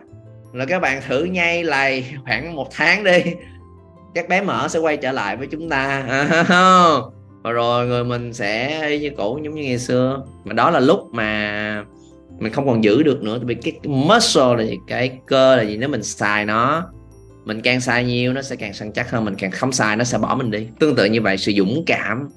là 0.52 0.64
các 0.64 0.78
bạn 0.78 1.02
thử 1.08 1.24
nhay 1.24 1.64
lầy 1.64 2.04
khoảng 2.24 2.56
một 2.56 2.68
tháng 2.70 3.04
đi. 3.04 3.24
Các 4.14 4.28
bé 4.28 4.40
mở 4.40 4.68
sẽ 4.68 4.78
quay 4.78 4.96
trở 4.96 5.12
lại 5.12 5.36
với 5.36 5.46
chúng 5.46 5.68
ta. 5.68 6.04
và 7.48 7.52
rồi 7.52 7.86
người 7.86 8.04
mình 8.04 8.32
sẽ 8.32 8.98
như 9.00 9.10
cũ 9.16 9.40
giống 9.44 9.54
như 9.54 9.62
ngày 9.62 9.78
xưa. 9.78 10.24
Mà 10.44 10.52
đó 10.52 10.70
là 10.70 10.80
lúc 10.80 11.08
mà 11.12 11.84
mình 12.38 12.52
không 12.52 12.66
còn 12.66 12.84
giữ 12.84 13.02
được 13.02 13.22
nữa 13.22 13.38
vì 13.42 13.54
cái, 13.54 13.72
cái 13.82 13.92
muscle 13.92 14.56
là 14.56 14.62
gì? 14.62 14.78
Cái 14.86 15.18
cơ 15.26 15.56
là 15.56 15.62
gì? 15.62 15.76
Nếu 15.76 15.88
mình 15.88 16.02
xài 16.02 16.44
nó 16.44 16.86
mình 17.44 17.60
càng 17.60 17.80
xài 17.80 18.04
nhiều 18.04 18.32
nó 18.32 18.42
sẽ 18.42 18.56
càng 18.56 18.74
săn 18.74 18.92
chắc 18.92 19.10
hơn. 19.10 19.24
Mình 19.24 19.34
càng 19.38 19.50
không 19.50 19.72
xài 19.72 19.96
nó 19.96 20.04
sẽ 20.04 20.18
bỏ 20.18 20.34
mình 20.34 20.50
đi. 20.50 20.66
Tương 20.78 20.96
tự 20.96 21.04
như 21.04 21.20
vậy 21.22 21.38
sự 21.38 21.52
dũng 21.56 21.82
cảm 21.86 22.28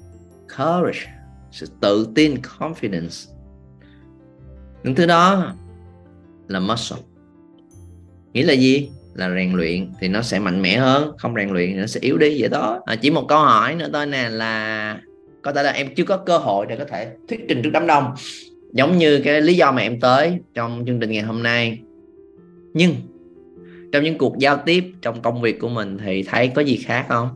courage 0.56 1.12
sự 1.50 1.66
tự 1.80 2.08
tin 2.14 2.34
confidence. 2.58 3.32
Những 4.84 4.94
thứ 4.94 5.06
đó 5.06 5.54
là 6.48 6.60
muscle. 6.60 6.98
Nghĩa 8.32 8.42
là 8.42 8.52
gì? 8.52 8.90
Là 9.14 9.34
rèn 9.34 9.52
luyện 9.52 9.90
thì 10.00 10.08
nó 10.08 10.22
sẽ 10.22 10.38
mạnh 10.38 10.62
mẽ 10.62 10.76
hơn 10.76 11.12
không 11.18 11.34
rèn 11.36 11.48
luyện 11.50 11.68
thì 11.70 11.74
nó 11.74 11.86
sẽ 11.86 12.00
yếu 12.00 12.18
đi 12.18 12.40
vậy 12.40 12.48
đó. 12.48 12.80
À, 12.86 12.96
chỉ 12.96 13.10
một 13.10 13.24
câu 13.28 13.38
hỏi 13.38 13.74
nữa 13.74 13.88
thôi 13.92 14.06
nè 14.06 14.28
là 14.28 14.98
có 15.42 15.52
thể 15.52 15.62
là 15.62 15.70
em 15.70 15.94
chưa 15.94 16.04
có 16.04 16.16
cơ 16.16 16.38
hội 16.38 16.66
để 16.68 16.76
có 16.76 16.84
thể 16.84 17.08
thuyết 17.28 17.40
trình 17.48 17.62
trước 17.62 17.70
đám 17.72 17.86
đông. 17.86 18.14
Giống 18.72 18.98
như 18.98 19.20
cái 19.24 19.42
lý 19.42 19.54
do 19.54 19.72
mà 19.72 19.82
em 19.82 20.00
tới 20.00 20.38
trong 20.54 20.84
chương 20.86 21.00
trình 21.00 21.10
ngày 21.10 21.22
hôm 21.22 21.42
nay. 21.42 21.78
Nhưng 22.74 22.94
trong 23.92 24.04
những 24.04 24.18
cuộc 24.18 24.38
giao 24.38 24.56
tiếp 24.66 24.84
trong 25.02 25.22
công 25.22 25.42
việc 25.42 25.60
của 25.60 25.68
mình 25.68 25.98
thì 26.04 26.22
thấy 26.22 26.48
có 26.48 26.62
gì 26.62 26.76
khác 26.76 27.06
không? 27.08 27.28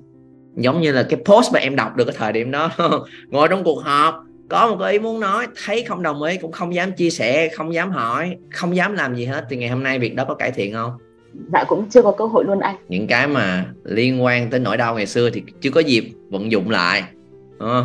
Giống 0.57 0.81
như 0.81 0.93
là 0.93 1.03
cái 1.03 1.21
post 1.25 1.53
mà 1.53 1.61
em 1.61 1.77
đọc 1.77 1.97
được 1.97 2.05
cái 2.05 2.15
thời 2.19 2.33
điểm 2.33 2.51
đó 2.51 2.71
ngồi 3.29 3.49
trong 3.49 3.65
cuộc 3.65 3.83
họp 3.85 4.15
có 4.49 4.69
một 4.69 4.77
cái 4.81 4.93
ý 4.93 4.99
muốn 4.99 5.21
nói 5.21 5.47
thấy 5.65 5.83
không 5.83 6.03
đồng 6.03 6.23
ý 6.23 6.37
cũng 6.37 6.53
không 6.53 6.75
dám 6.75 6.93
chia 6.93 7.11
sẻ 7.11 7.49
không 7.49 7.75
dám 7.75 7.91
hỏi 7.91 8.37
không 8.51 8.77
dám 8.77 8.95
làm 8.95 9.15
gì 9.15 9.25
hết. 9.25 9.45
Thì 9.51 9.57
ngày 9.57 9.69
hôm 9.69 9.83
nay 9.83 9.99
việc 9.99 10.15
đó 10.15 10.25
có 10.29 10.35
cải 10.35 10.51
thiện 10.51 10.73
không? 10.73 10.93
Dạ 11.53 11.65
cũng 11.69 11.87
chưa 11.91 12.03
có 12.03 12.13
cơ 12.13 12.27
hội 12.27 12.45
luôn 12.45 12.61
anh. 12.61 12.77
Những 12.89 13.07
cái 13.07 13.27
mà 13.27 13.65
liên 13.85 14.25
quan 14.25 14.51
tới 14.51 14.61
nỗi 14.61 14.77
đau 14.77 14.95
ngày 14.95 15.07
xưa 15.07 15.31
thì 15.31 15.43
chưa 15.61 15.71
có 15.71 15.81
dịp 15.81 16.05
vận 16.31 16.53
dụng 16.53 16.71
lại 16.71 17.03
à. 17.59 17.83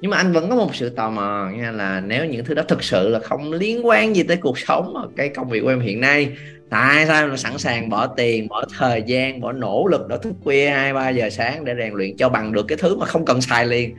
nhưng 0.00 0.10
mà 0.10 0.16
anh 0.16 0.32
vẫn 0.32 0.50
có 0.50 0.56
một 0.56 0.74
sự 0.74 0.88
tò 0.88 1.10
mò 1.10 1.50
nha 1.56 1.70
là 1.70 2.00
nếu 2.00 2.26
những 2.26 2.44
thứ 2.44 2.54
đó 2.54 2.62
thực 2.68 2.82
sự 2.82 3.08
là 3.08 3.18
không 3.18 3.52
liên 3.52 3.86
quan 3.86 4.16
gì 4.16 4.22
tới 4.22 4.36
cuộc 4.36 4.58
sống 4.58 5.12
cái 5.16 5.28
công 5.28 5.48
việc 5.48 5.60
của 5.60 5.68
em 5.68 5.80
hiện 5.80 6.00
nay 6.00 6.36
tại 6.70 7.06
sao 7.06 7.28
nó 7.28 7.36
sẵn 7.36 7.58
sàng 7.58 7.88
bỏ 7.88 8.06
tiền 8.06 8.48
bỏ 8.48 8.64
thời 8.78 9.02
gian 9.06 9.40
bỏ 9.40 9.52
nỗ 9.52 9.86
lực 9.86 10.08
đó 10.08 10.16
thức 10.16 10.32
khuya 10.44 10.70
hai 10.70 10.92
ba 10.92 11.08
giờ 11.08 11.30
sáng 11.30 11.64
để 11.64 11.74
rèn 11.78 11.92
luyện 11.94 12.16
cho 12.16 12.28
bằng 12.28 12.52
được 12.52 12.68
cái 12.68 12.78
thứ 12.80 12.96
mà 12.96 13.06
không 13.06 13.24
cần 13.24 13.40
xài 13.40 13.66
liền? 13.66 13.94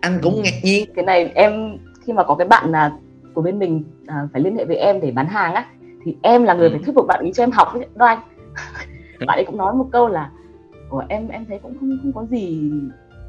Anh 0.00 0.18
cũng 0.22 0.42
ngạc 0.42 0.54
nhiên. 0.62 0.90
Cái 0.94 1.04
này 1.04 1.32
em 1.34 1.78
khi 2.06 2.12
mà 2.12 2.24
có 2.24 2.34
cái 2.34 2.48
bạn 2.48 2.70
là 2.70 2.92
của 3.34 3.42
bên 3.42 3.58
mình 3.58 3.84
à, 4.06 4.28
phải 4.32 4.42
liên 4.42 4.56
hệ 4.56 4.64
với 4.64 4.76
em 4.76 5.00
để 5.00 5.10
bán 5.10 5.28
hàng 5.28 5.54
á 5.54 5.66
thì 6.04 6.16
em 6.22 6.42
là 6.42 6.54
người 6.54 6.68
ừ. 6.68 6.72
phải 6.72 6.84
thuyết 6.84 6.94
phục 6.94 7.06
bạn 7.06 7.20
ấy 7.20 7.32
cho 7.32 7.42
em 7.42 7.50
học 7.50 7.68
đó 7.94 8.06
anh. 8.06 8.20
Bạn 9.26 9.38
ấy 9.38 9.44
cũng 9.44 9.56
nói 9.56 9.74
một 9.74 9.86
câu 9.92 10.08
là 10.08 10.30
của 10.90 11.04
em 11.08 11.28
em 11.28 11.44
thấy 11.48 11.58
cũng 11.58 11.76
không 11.80 11.98
không 12.02 12.12
có 12.12 12.26
gì 12.30 12.70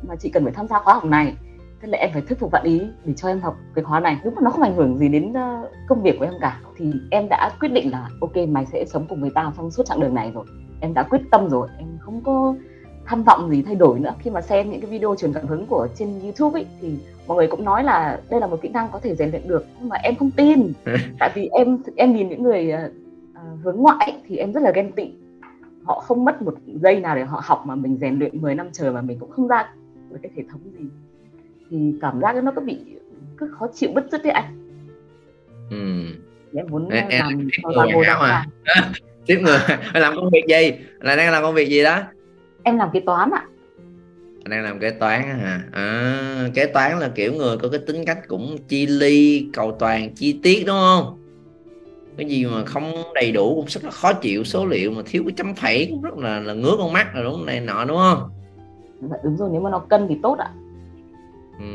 mà 0.08 0.16
chị 0.16 0.30
cần 0.30 0.44
phải 0.44 0.54
tham 0.54 0.68
gia 0.68 0.80
khóa 0.80 0.94
học 0.94 1.06
này. 1.06 1.36
Thế 1.82 1.88
là 1.88 1.98
em 1.98 2.10
phải 2.14 2.22
thuyết 2.22 2.40
phục 2.40 2.52
bạn 2.52 2.64
ý 2.64 2.82
để 3.06 3.14
cho 3.14 3.28
em 3.28 3.40
học 3.40 3.56
cái 3.76 3.84
khóa 3.84 4.00
này. 4.00 4.20
Lúc 4.24 4.34
mà 4.34 4.42
nó 4.42 4.50
không 4.50 4.62
ảnh 4.62 4.76
hưởng 4.76 4.98
gì 4.98 5.10
đến 5.10 5.30
uh, 5.32 5.70
công 5.88 6.02
việc 6.04 6.20
của 6.20 6.26
em 6.26 6.34
cả. 6.42 6.60
Thì 6.78 6.94
em 7.12 7.30
đã 7.30 7.52
quyết 7.60 7.70
định 7.70 7.92
là 7.92 8.10
ok 8.22 8.48
mày 8.50 8.66
sẽ 8.66 8.86
sống 8.86 9.06
cùng 9.10 9.22
với 9.22 9.30
tao 9.36 9.54
trong 9.58 9.72
suốt 9.72 9.84
chặng 9.86 10.00
đường 10.00 10.14
này 10.14 10.32
rồi. 10.32 10.46
Em 10.80 10.94
đã 10.94 11.04
quyết 11.04 11.22
tâm 11.32 11.50
rồi. 11.50 11.68
Em 11.78 11.88
không 12.00 12.22
có 12.24 12.56
tham 13.06 13.24
vọng 13.24 13.50
gì 13.50 13.62
thay 13.62 13.76
đổi 13.76 14.00
nữa. 14.00 14.14
Khi 14.20 14.32
mà 14.32 14.42
xem 14.42 14.72
những 14.72 14.82
cái 14.82 14.90
video 14.90 15.16
truyền 15.16 15.34
cảm 15.34 15.48
hứng 15.48 15.66
của 15.66 15.88
trên 15.96 16.20
YouTube 16.20 16.60
ấy 16.60 16.66
thì 16.82 16.96
mọi 17.28 17.38
người 17.38 17.48
cũng 17.48 17.66
nói 17.66 17.84
là 17.84 18.20
đây 18.30 18.40
là 18.40 18.48
một 18.48 18.62
kỹ 18.62 18.70
năng 18.70 18.88
có 18.92 19.00
thể 19.00 19.16
rèn 19.16 19.32
luyện 19.32 19.48
được. 19.48 19.66
Nhưng 19.80 19.90
mà 19.90 19.96
em 20.04 20.16
không 20.16 20.32
tin. 20.32 20.74
Tại 21.20 21.32
vì 21.36 21.50
em 21.52 21.78
em 21.96 22.16
nhìn 22.16 22.30
những 22.30 22.44
người 22.44 22.74
uh, 22.74 23.64
hướng 23.64 23.78
ngoại 23.78 24.14
thì 24.28 24.38
em 24.38 24.54
rất 24.54 24.64
là 24.64 24.72
ghen 24.72 24.92
tị. 24.92 25.12
Họ 25.84 26.00
không 26.00 26.26
mất 26.26 26.42
một 26.42 26.56
giây 26.66 27.00
nào 27.00 27.16
để 27.16 27.24
họ 27.24 27.42
học 27.44 27.64
mà 27.66 27.76
mình 27.76 27.98
rèn 28.02 28.20
luyện 28.20 28.42
10 28.42 28.56
năm 28.56 28.70
trời 28.74 28.92
mà 28.92 29.02
mình 29.02 29.20
cũng 29.20 29.32
không 29.32 29.48
ra 29.48 29.70
được 30.10 30.18
cái 30.24 30.32
hệ 30.36 30.44
thống 30.52 30.62
gì. 30.80 30.86
Thì 31.70 31.94
cảm 32.02 32.22
giác 32.22 32.44
nó 32.44 32.52
có 32.56 32.62
bị 32.62 32.78
cứ 33.38 33.50
khó 33.60 33.68
chịu 33.74 33.90
bứt 33.96 34.12
rứt 34.12 34.24
đấy 34.24 34.32
anh. 34.32 34.62
Ừ. 35.70 36.06
em 36.54 36.66
muốn 36.70 36.90
em, 36.90 37.10
làm 37.64 37.88
cho 37.94 38.02
ra 38.02 38.14
à 38.14 38.46
tiếp 39.26 39.40
người 39.44 39.58
làm 39.94 40.16
công 40.16 40.30
việc 40.30 40.46
gì? 40.48 40.72
Là 41.00 41.16
đang 41.16 41.32
làm 41.32 41.44
công 41.44 41.56
việc 41.56 41.70
gì 41.70 41.84
đó 41.84 42.02
em 42.66 42.78
làm 42.78 42.90
kế 42.94 43.00
toán 43.00 43.32
ạ. 43.32 43.46
Đang 44.46 44.64
làm 44.64 44.80
kế 44.80 44.92
toán 44.92 45.22
hả? 45.22 45.62
À, 45.72 46.50
kế 46.54 46.66
toán 46.66 47.00
là 47.00 47.10
kiểu 47.16 47.34
người 47.34 47.58
có 47.58 47.70
cái 47.70 47.80
tính 47.88 48.06
cách 48.06 48.20
cũng 48.28 48.58
chi 48.68 48.86
ly 48.86 49.50
cầu 49.54 49.76
toàn 49.80 50.16
chi 50.16 50.40
tiết 50.44 50.64
đúng 50.68 50.76
không? 50.76 51.18
Cái 52.18 52.26
gì 52.28 52.46
mà 52.46 52.66
không 52.66 52.94
đầy 53.16 53.32
đủ 53.32 53.56
cũng 53.56 53.66
rất 53.68 53.84
là 53.84 53.92
khó 53.92 54.14
chịu 54.14 54.44
số 54.44 54.66
liệu 54.66 54.92
mà 54.92 55.02
thiếu 55.06 55.24
cái 55.26 55.34
chấm 55.38 55.56
phẩy 55.56 55.88
cũng 55.92 56.02
rất 56.02 56.18
là 56.18 56.40
là 56.40 56.54
ngứa 56.54 56.76
con 56.78 56.94
mắt 56.94 57.14
rồi 57.14 57.24
đúng 57.24 57.46
này 57.46 57.60
nọ 57.60 57.86
đúng 57.86 57.98
không? 57.98 58.30
Dạ, 59.02 59.18
đúng 59.24 59.38
rồi 59.38 59.50
nếu 59.52 59.62
mà 59.62 59.70
nó 59.70 59.80
cân 59.80 60.06
thì 60.10 60.16
tốt 60.24 60.38
ạ. 60.40 60.50
Ừ. 61.60 61.66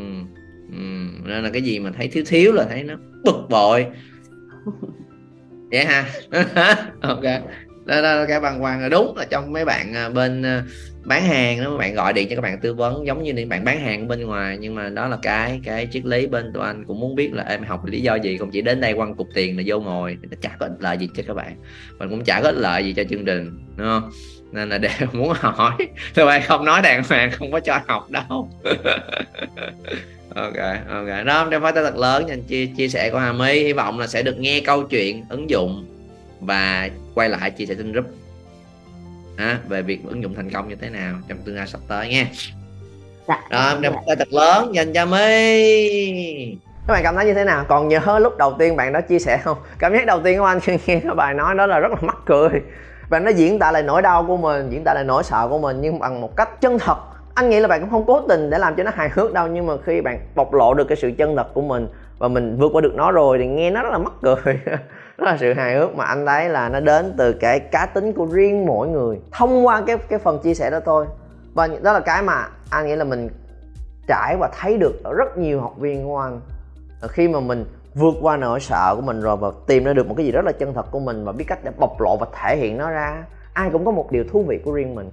Ừ. 0.73 0.77
nên 1.25 1.45
là 1.45 1.51
cái 1.53 1.63
gì 1.63 1.79
mà 1.79 1.91
thấy 1.97 2.09
thiếu 2.09 2.25
thiếu 2.27 2.53
là 2.53 2.65
thấy 2.65 2.85
nó 2.85 2.95
bực 3.25 3.47
bội. 3.51 3.87
Vậy 5.71 5.85
ha. 5.85 6.07
Ok 7.01 7.25
đó, 7.91 8.03
đó 8.03 8.25
cái 8.29 8.41
băn 8.41 8.61
khoăn 8.61 8.79
là 8.79 8.87
ờ, 8.87 8.89
đúng 8.89 9.17
là 9.17 9.25
trong 9.25 9.53
mấy 9.53 9.65
bạn 9.65 9.95
ờ, 9.95 10.11
bên 10.11 10.43
ờ, 10.43 10.63
bán 11.05 11.25
hàng 11.25 11.65
đó 11.65 11.77
bạn 11.77 11.95
gọi 11.95 12.13
điện 12.13 12.29
cho 12.31 12.37
các 12.37 12.43
bạn 12.43 12.61
tư 12.61 12.75
vấn 12.75 13.07
giống 13.07 13.23
như 13.23 13.33
những 13.33 13.49
bạn 13.49 13.65
bán 13.65 13.81
hàng 13.81 14.09
bên 14.09 14.27
ngoài 14.27 14.59
nhưng 14.61 14.75
mà 14.75 14.89
đó 14.89 15.09
là 15.09 15.19
cái 15.23 15.61
cái 15.65 15.89
triết 15.93 16.05
lý 16.05 16.27
bên 16.27 16.53
tụi 16.53 16.65
anh 16.65 16.85
cũng 16.85 17.01
muốn 17.01 17.15
biết 17.15 17.33
là 17.33 17.45
em 17.49 17.65
học 17.65 17.87
lý 17.87 18.01
do 18.01 18.15
gì? 18.15 18.37
Không 18.37 18.51
chỉ 18.51 18.63
đến 18.63 18.81
đây 18.81 18.95
quăng 18.95 19.15
cục 19.15 19.29
tiền 19.35 19.57
là 19.57 19.63
vô 19.67 19.81
ngồi 19.81 20.19
nó 20.23 20.37
chả 20.41 20.51
có 20.59 20.67
ích 20.67 20.77
lợi 20.81 20.99
gì 20.99 21.09
cho 21.17 21.23
các 21.27 21.35
bạn 21.35 21.57
mình 21.99 22.11
cũng 22.11 22.25
chả 22.25 22.41
có 22.43 22.49
ích 22.49 22.59
lợi 22.59 22.85
gì 22.85 22.93
cho 22.93 23.05
chương 23.11 23.25
trình 23.25 23.59
đúng 23.77 23.87
không? 23.87 24.11
Nên 24.53 24.69
là 24.69 24.79
đều 24.79 24.91
muốn 25.13 25.33
hỏi 25.41 25.73
tụi 26.15 26.27
bạn 26.27 26.43
không 26.47 26.65
nói 26.65 26.83
đàng 26.83 27.03
hoàng 27.09 27.31
không 27.31 27.53
có 27.53 27.61
cho 27.61 27.81
học 27.87 28.11
đâu. 28.11 28.51
Ok 30.35 30.57
ok. 30.89 31.25
Đó 31.27 31.49
em 31.51 31.63
phải 31.63 31.73
tới 31.73 31.85
thật 31.85 31.97
lớn 31.97 32.27
nhanh 32.27 32.43
chia 32.43 32.67
chia 32.67 32.89
sẻ 32.89 33.11
của 33.11 33.19
hà 33.19 33.33
my 33.33 33.53
hy 33.53 33.73
vọng 33.73 33.99
là 33.99 34.07
sẽ 34.07 34.23
được 34.23 34.39
nghe 34.39 34.61
câu 34.61 34.83
chuyện 34.83 35.25
ứng 35.29 35.51
dụng 35.51 36.00
và 36.41 36.89
quay 37.15 37.29
lại 37.29 37.51
chia 37.51 37.67
sẻ 37.67 37.75
trên 37.75 37.93
group. 37.93 38.07
À, 39.37 39.59
về 39.69 39.83
việc 39.83 40.01
ứng 40.07 40.23
dụng 40.23 40.35
thành 40.35 40.51
công 40.51 40.69
như 40.69 40.75
thế 40.75 40.91
nào 40.91 41.15
trong 41.29 41.39
tương 41.45 41.57
lai 41.57 41.67
sắp 41.67 41.81
tới 41.89 42.09
nha. 42.09 42.27
Dạ, 43.51 43.79
đem 43.81 43.93
phái 43.93 44.03
tay 44.07 44.17
thật 44.17 44.33
lớn 44.33 44.75
dành 44.75 44.93
cho 44.93 45.07
my 45.07 46.57
các 46.91 46.95
bạn 46.95 47.03
cảm 47.03 47.17
thấy 47.17 47.27
như 47.27 47.35
thế 47.35 47.45
nào? 47.45 47.65
Còn 47.69 47.89
nhớ 47.89 48.19
lúc 48.19 48.37
đầu 48.37 48.55
tiên 48.59 48.77
bạn 48.77 48.93
đó 48.93 49.01
chia 49.01 49.19
sẻ 49.19 49.39
không? 49.45 49.57
Cảm 49.79 49.93
giác 49.93 50.07
đầu 50.07 50.21
tiên 50.25 50.39
của 50.39 50.45
anh 50.45 50.61
khi 50.61 50.79
nghe 50.87 51.01
các 51.05 51.15
bài 51.15 51.35
nói 51.35 51.55
đó 51.55 51.67
là 51.67 51.79
rất 51.79 51.91
là 51.91 51.99
mắc 52.01 52.17
cười. 52.27 52.51
Và 53.09 53.19
nó 53.19 53.31
diễn 53.31 53.59
tả 53.59 53.73
lại 53.73 53.83
nỗi 53.83 54.03
đau 54.03 54.25
của 54.25 54.37
mình 54.37 54.71
diễn 54.71 54.83
tả 54.85 54.95
lại 54.95 55.05
nỗi 55.05 55.25
sợ 55.25 55.47
của 55.51 55.59
mình 55.59 55.81
nhưng 55.81 55.99
bằng 55.99 56.21
một 56.21 56.37
cách 56.37 56.61
chân 56.61 56.79
thật. 56.79 56.97
Anh 57.35 57.51
nghĩ 57.51 57.61
là 57.61 57.69
bạn 57.69 57.81
cũng 57.81 57.91
không 57.91 58.05
cố 58.07 58.21
tình 58.21 58.51
để 58.51 58.59
làm 58.59 58.75
cho 58.77 58.83
nó 58.83 58.91
hài 58.95 59.09
hước 59.09 59.33
đâu 59.33 59.47
nhưng 59.47 59.67
mà 59.67 59.75
khi 59.85 60.01
bạn 60.01 60.21
bộc 60.35 60.55
lộ 60.55 60.75
được 60.75 60.85
cái 60.85 60.97
sự 60.97 61.13
chân 61.19 61.37
thật 61.37 61.55
của 61.55 61.63
mình 61.63 61.89
và 62.19 62.29
mình 62.29 62.57
vượt 62.59 62.73
qua 62.73 62.81
được 62.81 62.95
nó 62.95 63.13
rồi 63.13 63.39
thì 63.39 63.47
nghe 63.47 63.71
nó 63.71 63.83
rất 63.83 63.91
là 63.93 63.99
mắc 63.99 64.13
cười 64.23 64.61
đó 65.21 65.27
là 65.27 65.37
sự 65.41 65.53
hài 65.53 65.75
hước 65.75 65.95
mà 65.95 66.05
anh 66.05 66.27
thấy 66.27 66.49
là 66.49 66.69
nó 66.69 66.81
đến 66.81 67.15
từ 67.19 67.33
cái 67.33 67.61
cá 67.61 67.87
tính 67.87 68.13
của 68.13 68.27
riêng 68.27 68.67
mỗi 68.67 68.89
người. 68.89 69.21
Thông 69.33 69.67
qua 69.67 69.83
cái 69.87 69.99
cái 69.99 70.19
phần 70.19 70.39
chia 70.39 70.55
sẻ 70.55 70.71
đó 70.71 70.81
thôi. 70.85 71.07
Và 71.55 71.69
đó 71.83 71.93
là 71.93 72.01
cái 72.01 72.23
mà 72.23 72.49
anh 72.71 72.87
nghĩ 72.87 72.97
là 72.97 73.05
mình 73.05 73.29
trải 74.07 74.37
và 74.37 74.51
thấy 74.61 74.79
được 74.79 75.01
ở 75.05 75.15
rất 75.15 75.39
nhiều 75.39 75.61
học 75.61 75.79
viên 75.79 76.05
của 76.05 76.19
anh. 76.19 76.41
Khi 77.09 77.29
mà 77.29 77.41
mình 77.41 77.65
vượt 77.95 78.15
qua 78.23 78.37
nỗi 78.37 78.61
sợ 78.61 78.93
của 78.97 79.03
mình 79.03 79.21
rồi 79.21 79.37
và 79.37 79.51
tìm 79.67 79.85
ra 79.85 79.93
được 79.93 80.09
một 80.09 80.15
cái 80.17 80.27
gì 80.27 80.33
rất 80.33 80.45
là 80.45 80.53
chân 80.53 80.75
thật 80.75 80.87
của 80.91 81.01
mình 81.01 81.25
và 81.25 81.33
biết 81.33 81.45
cách 81.49 81.59
để 81.65 81.71
bộc 81.79 82.01
lộ 82.01 82.17
và 82.17 82.27
thể 82.43 82.57
hiện 82.57 82.79
nó 82.79 82.91
ra, 82.91 83.25
ai 83.53 83.71
cũng 83.71 83.85
có 83.85 83.91
một 83.91 84.13
điều 84.13 84.25
thú 84.33 84.45
vị 84.49 84.61
của 84.65 84.73
riêng 84.73 84.95
mình. 84.95 85.11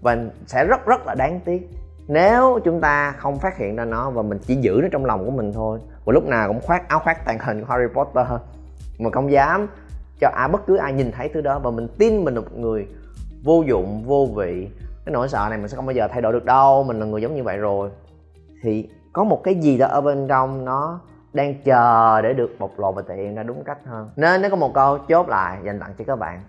Và 0.00 0.16
sẽ 0.46 0.64
rất 0.64 0.86
rất 0.86 1.06
là 1.06 1.14
đáng 1.14 1.40
tiếc. 1.44 1.68
Nếu 2.08 2.58
chúng 2.64 2.80
ta 2.80 3.14
không 3.18 3.38
phát 3.38 3.56
hiện 3.56 3.76
ra 3.76 3.84
nó 3.84 4.10
và 4.10 4.22
mình 4.22 4.38
chỉ 4.46 4.54
giữ 4.54 4.78
nó 4.82 4.88
trong 4.92 5.04
lòng 5.04 5.24
của 5.24 5.30
mình 5.30 5.52
thôi, 5.52 5.78
và 6.04 6.12
lúc 6.12 6.24
nào 6.24 6.48
cũng 6.48 6.60
khoác, 6.60 6.88
áo 6.88 6.98
khoác 6.98 7.24
tàng 7.24 7.38
hình 7.38 7.60
của 7.60 7.66
Harry 7.72 7.94
Potter 7.94 8.26
mà 8.98 9.10
không 9.12 9.32
dám 9.32 9.66
cho 10.20 10.28
ai, 10.28 10.48
bất 10.48 10.66
cứ 10.66 10.76
ai 10.76 10.92
nhìn 10.92 11.12
thấy 11.12 11.28
thứ 11.28 11.40
đó 11.40 11.58
và 11.58 11.70
mình 11.70 11.88
tin 11.98 12.24
mình 12.24 12.34
là 12.34 12.40
một 12.40 12.56
người 12.56 12.86
vô 13.44 13.64
dụng, 13.66 14.04
vô 14.06 14.28
vị. 14.36 14.68
Cái 15.04 15.12
nỗi 15.12 15.28
sợ 15.28 15.46
này 15.50 15.58
mình 15.58 15.68
sẽ 15.68 15.76
không 15.76 15.86
bao 15.86 15.94
giờ 15.94 16.08
thay 16.08 16.22
đổi 16.22 16.32
được 16.32 16.44
đâu, 16.44 16.84
mình 16.84 17.00
là 17.00 17.06
người 17.06 17.22
giống 17.22 17.34
như 17.34 17.42
vậy 17.42 17.58
rồi. 17.58 17.90
Thì 18.62 18.88
có 19.12 19.24
một 19.24 19.40
cái 19.44 19.54
gì 19.54 19.78
đó 19.78 19.86
ở 19.86 20.00
bên 20.00 20.28
trong 20.28 20.64
nó 20.64 21.00
đang 21.32 21.54
chờ 21.62 22.20
để 22.22 22.32
được 22.32 22.56
bộc 22.58 22.78
lộ 22.78 22.92
và 22.92 23.02
thể 23.08 23.16
hiện 23.16 23.34
ra 23.34 23.42
đúng 23.42 23.64
cách 23.64 23.78
hơn. 23.86 24.08
Nên 24.16 24.42
nếu 24.42 24.50
có 24.50 24.56
một 24.56 24.74
câu 24.74 24.98
chốt 24.98 25.28
lại, 25.28 25.58
dành 25.64 25.80
tặng 25.80 25.94
cho 25.98 26.04
các 26.06 26.18
bạn. 26.18 26.40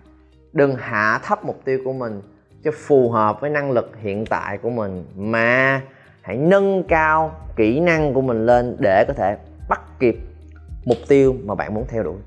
Đừng 0.52 0.76
hạ 0.76 1.20
thấp 1.24 1.44
mục 1.44 1.60
tiêu 1.64 1.78
của 1.84 1.92
mình 1.92 2.22
cho 2.64 2.70
phù 2.86 3.10
hợp 3.10 3.40
với 3.40 3.50
năng 3.50 3.70
lực 3.70 3.92
hiện 4.00 4.26
tại 4.26 4.58
của 4.58 4.70
mình, 4.70 5.04
mà 5.16 5.82
hãy 6.20 6.36
nâng 6.36 6.84
cao 6.88 7.32
kỹ 7.56 7.80
năng 7.80 8.14
của 8.14 8.20
mình 8.20 8.46
lên 8.46 8.76
để 8.78 9.04
có 9.08 9.14
thể 9.14 9.36
bắt 9.68 9.80
kịp 9.98 10.16
mục 10.84 10.98
tiêu 11.08 11.34
mà 11.44 11.54
bạn 11.54 11.74
muốn 11.74 11.84
theo 11.88 12.02
đuổi. 12.02 12.18